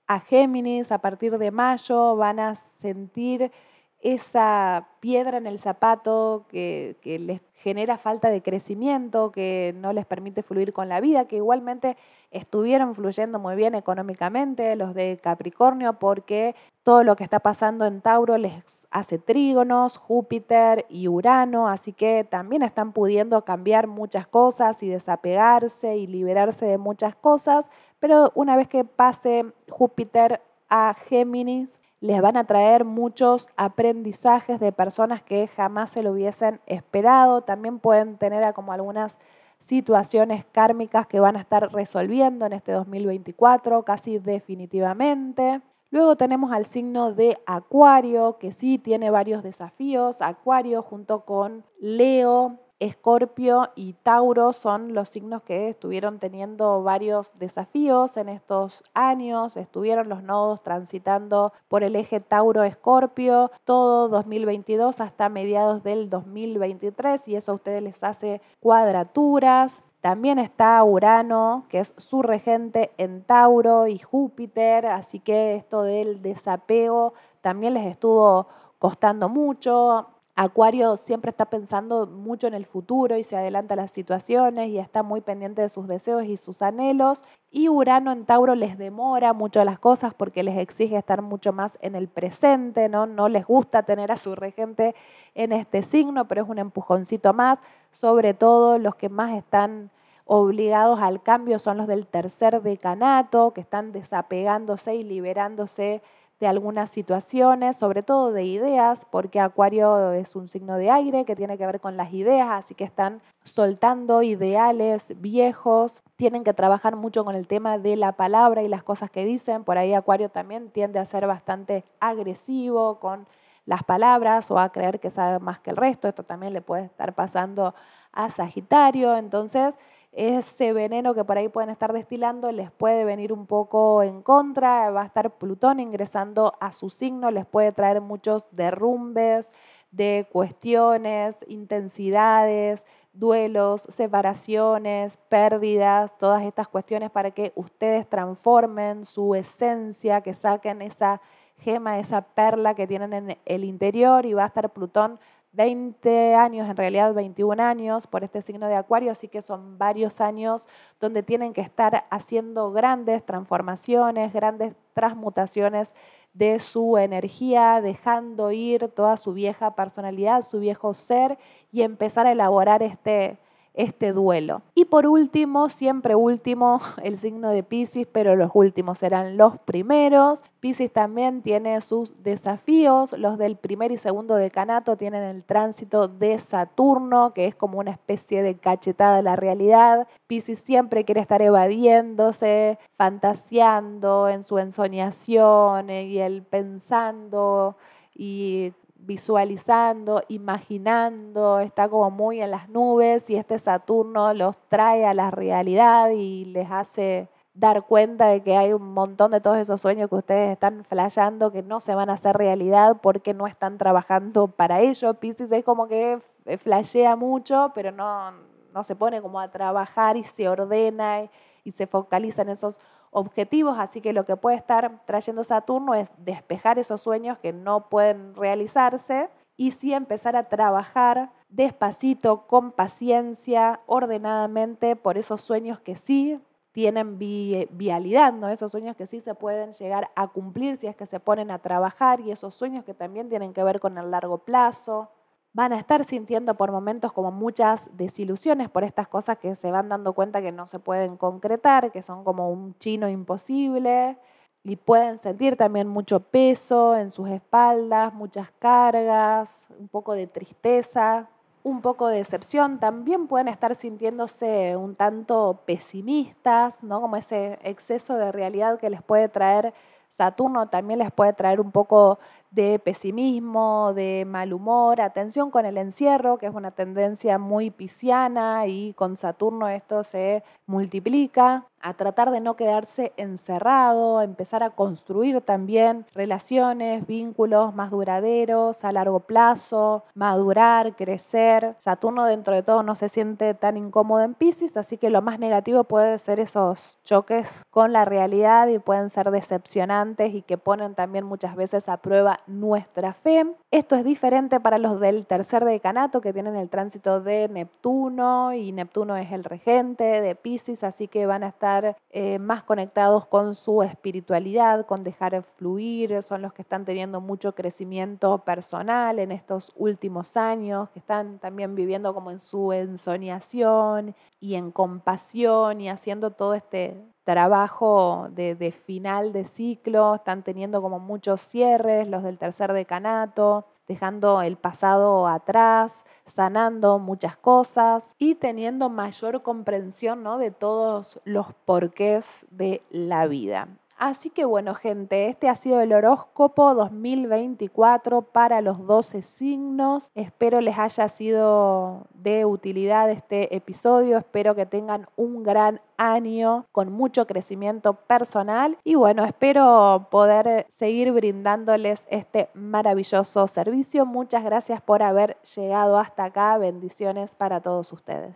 [0.09, 3.53] a Géminis a partir de mayo, van a sentir
[4.01, 10.45] esa piedra en el zapato que, les genera falta de crecimiento, que no les permite
[10.45, 11.97] fluir con la vida, que igualmente
[12.31, 18.01] estuvieron fluyendo muy bien económicamente los de Capricornio, porque todo lo que está pasando en
[18.01, 24.81] Tauro les hace trígonos, Júpiter y Urano, así que también están pudiendo cambiar muchas cosas
[24.85, 27.69] y desapegarse y liberarse de muchas cosas,
[27.99, 34.73] pero una vez que pase Júpiter a Géminis, les van a traer muchos aprendizajes de
[34.73, 37.43] personas que jamás se lo hubiesen esperado.
[37.43, 39.19] También pueden tener como algunas
[39.59, 45.61] situaciones kármicas que van a estar resolviendo en este 2024, casi definitivamente.
[45.91, 50.21] Luego tenemos al signo de Acuario, que sí tiene varios desafíos.
[50.21, 58.17] Acuario junto con Leo Escorpio y Tauro son los signos que estuvieron teniendo varios desafíos
[58.17, 59.57] en estos años.
[59.57, 67.37] Estuvieron los nodos transitando por el eje Tauro-Escorpio todo 2022 hasta mediados del 2023 y
[67.37, 69.83] eso a ustedes les hace cuadraturas.
[70.01, 76.23] También está Urano, que es su regente en Tauro y Júpiter, así que esto del
[76.23, 78.47] desapego también les estuvo
[78.79, 80.07] costando mucho.
[80.41, 84.79] Acuario siempre está pensando mucho en el futuro y se adelanta a las situaciones y
[84.79, 87.25] está muy pendiente de sus deseos y sus anhelos.
[87.51, 91.77] Y Urano en Tauro les demora mucho las cosas porque les exige estar mucho más
[91.81, 93.07] en el presente, ¿no?
[93.07, 94.95] No les gusta tener a su regente
[95.35, 97.59] en este signo, pero es un empujoncito más.
[97.91, 99.91] Sobre todo los que más están
[100.25, 106.01] obligados al cambio son los del tercer decanato, que están desapegándose y liberándose
[106.41, 111.35] de algunas situaciones, sobre todo de ideas, porque Acuario es un signo de aire que
[111.35, 116.95] tiene que ver con las ideas, así que están soltando ideales viejos, tienen que trabajar
[116.95, 120.29] mucho con el tema de la palabra y las cosas que dicen, por ahí Acuario
[120.29, 123.27] también tiende a ser bastante agresivo con
[123.67, 126.85] las palabras o a creer que sabe más que el resto, esto también le puede
[126.85, 127.75] estar pasando
[128.13, 129.75] a Sagitario, entonces
[130.19, 134.91] ese veneno que por ahí pueden estar destilando les puede venir un poco en contra,
[134.91, 139.53] va a estar Plutón ingresando a su signo, les puede traer muchos derrumbes
[139.93, 150.21] de cuestiones, intensidades, duelos, separaciones, pérdidas, todas estas cuestiones para que ustedes transformen su esencia,
[150.21, 151.21] que saquen esa
[151.59, 155.21] gema, esa perla que tienen en el interior y va a estar Plutón
[155.53, 160.21] 20 años, en realidad 21 años por este signo de Acuario, así que son varios
[160.21, 160.69] años
[161.01, 165.95] donde tienen que estar haciendo grandes transformaciones, grandes transmutaciones
[166.35, 171.39] de su energía, dejando ir toda su vieja personalidad, su viejo ser
[171.73, 173.39] y empezar a elaborar este
[173.79, 174.63] este duelo.
[174.75, 180.43] Y por último, siempre último, el signo de Pisces, pero los últimos serán los primeros.
[180.61, 183.13] Pisces también tiene sus desafíos.
[183.13, 187.93] Los del primer y segundo decanato tienen el tránsito de Saturno, que es como una
[187.93, 190.09] especie de cachetada de la realidad.
[190.27, 197.77] Pisces siempre quiere estar evadiéndose, fantaseando en su ensoñación y el pensando
[198.19, 198.73] y
[199.09, 205.31] visualizando, imaginando, está como muy en las nubes y este Saturno los trae a la
[205.31, 210.11] realidad y les hace dar cuenta de que hay un montón de todos esos sueños
[210.11, 214.47] que ustedes están flayando que no se van a hacer realidad porque no están trabajando
[214.49, 215.15] para ello.
[215.15, 216.19] Pisces es como que
[216.59, 218.33] flashea mucho, pero no,
[218.75, 221.31] no se pone como a trabajar y se ordena y,
[221.65, 222.79] y se focaliza en esos
[223.19, 227.89] objetivos, así que lo que puede estar trayendo Saturno es despejar esos sueños que no
[227.89, 235.97] pueden realizarse y sí empezar a trabajar despacito, con paciencia, ordenadamente por esos sueños que
[235.97, 236.41] sí
[236.73, 238.49] tienen vialidad, ¿no?
[238.49, 241.59] Esos sueños que sí se pueden llegar a cumplir si es que se ponen a
[241.59, 245.11] trabajar y esos sueños que también tienen que ver con el largo plazo
[245.53, 249.89] van a estar sintiendo por momentos como muchas desilusiones por estas cosas que se van
[249.89, 254.19] dando cuenta que no se pueden concretar, que son como un chino imposible
[254.63, 261.29] y pueden sentir también mucho peso en sus espaldas, muchas cargas, un poco de tristeza,
[261.63, 267.01] un poco de decepción, también pueden estar sintiéndose un tanto pesimistas, ¿no?
[267.01, 269.75] Como ese exceso de realidad que les puede traer
[270.09, 272.19] Saturno también les puede traer un poco
[272.51, 278.67] de pesimismo, de mal humor, atención con el encierro, que es una tendencia muy pisciana
[278.67, 284.71] y con Saturno esto se multiplica, a tratar de no quedarse encerrado, a empezar a
[284.71, 291.77] construir también relaciones, vínculos más duraderos a largo plazo, madurar, crecer.
[291.79, 295.39] Saturno dentro de todo no se siente tan incómodo en Pisces, así que lo más
[295.39, 300.95] negativo puede ser esos choques con la realidad y pueden ser decepcionantes y que ponen
[300.95, 303.47] también muchas veces a prueba nuestra fe.
[303.71, 308.73] Esto es diferente para los del tercer decanato que tienen el tránsito de Neptuno y
[308.73, 311.68] Neptuno es el regente de Pisces, así que van a estar
[312.11, 317.55] eh, más conectados con su espiritualidad, con dejar fluir, son los que están teniendo mucho
[317.55, 324.55] crecimiento personal en estos últimos años, que están también viviendo como en su ensoñación y
[324.55, 326.97] en compasión y haciendo todo este
[327.29, 334.41] trabajo de, final de ciclo, están teniendo como muchos cierres, los del tercer decanato, dejando
[334.41, 340.39] el pasado atrás, sanando muchas cosas y teniendo mayor comprensión ¿no?
[340.39, 343.69] de todos los porqués de la vida.
[343.99, 350.13] Así que bueno, gente, este ha sido el horóscopo 2024 para los 12 signos.
[350.15, 354.17] Espero les haya sido de utilidad este episodio.
[354.17, 361.11] Espero que tengan un gran año con mucho crecimiento personal y bueno, espero poder seguir
[361.11, 364.07] brindándoles este maravilloso servicio.
[364.07, 366.57] Muchas gracias por haber llegado hasta acá.
[366.57, 368.27] Bendiciones para todos ustedes.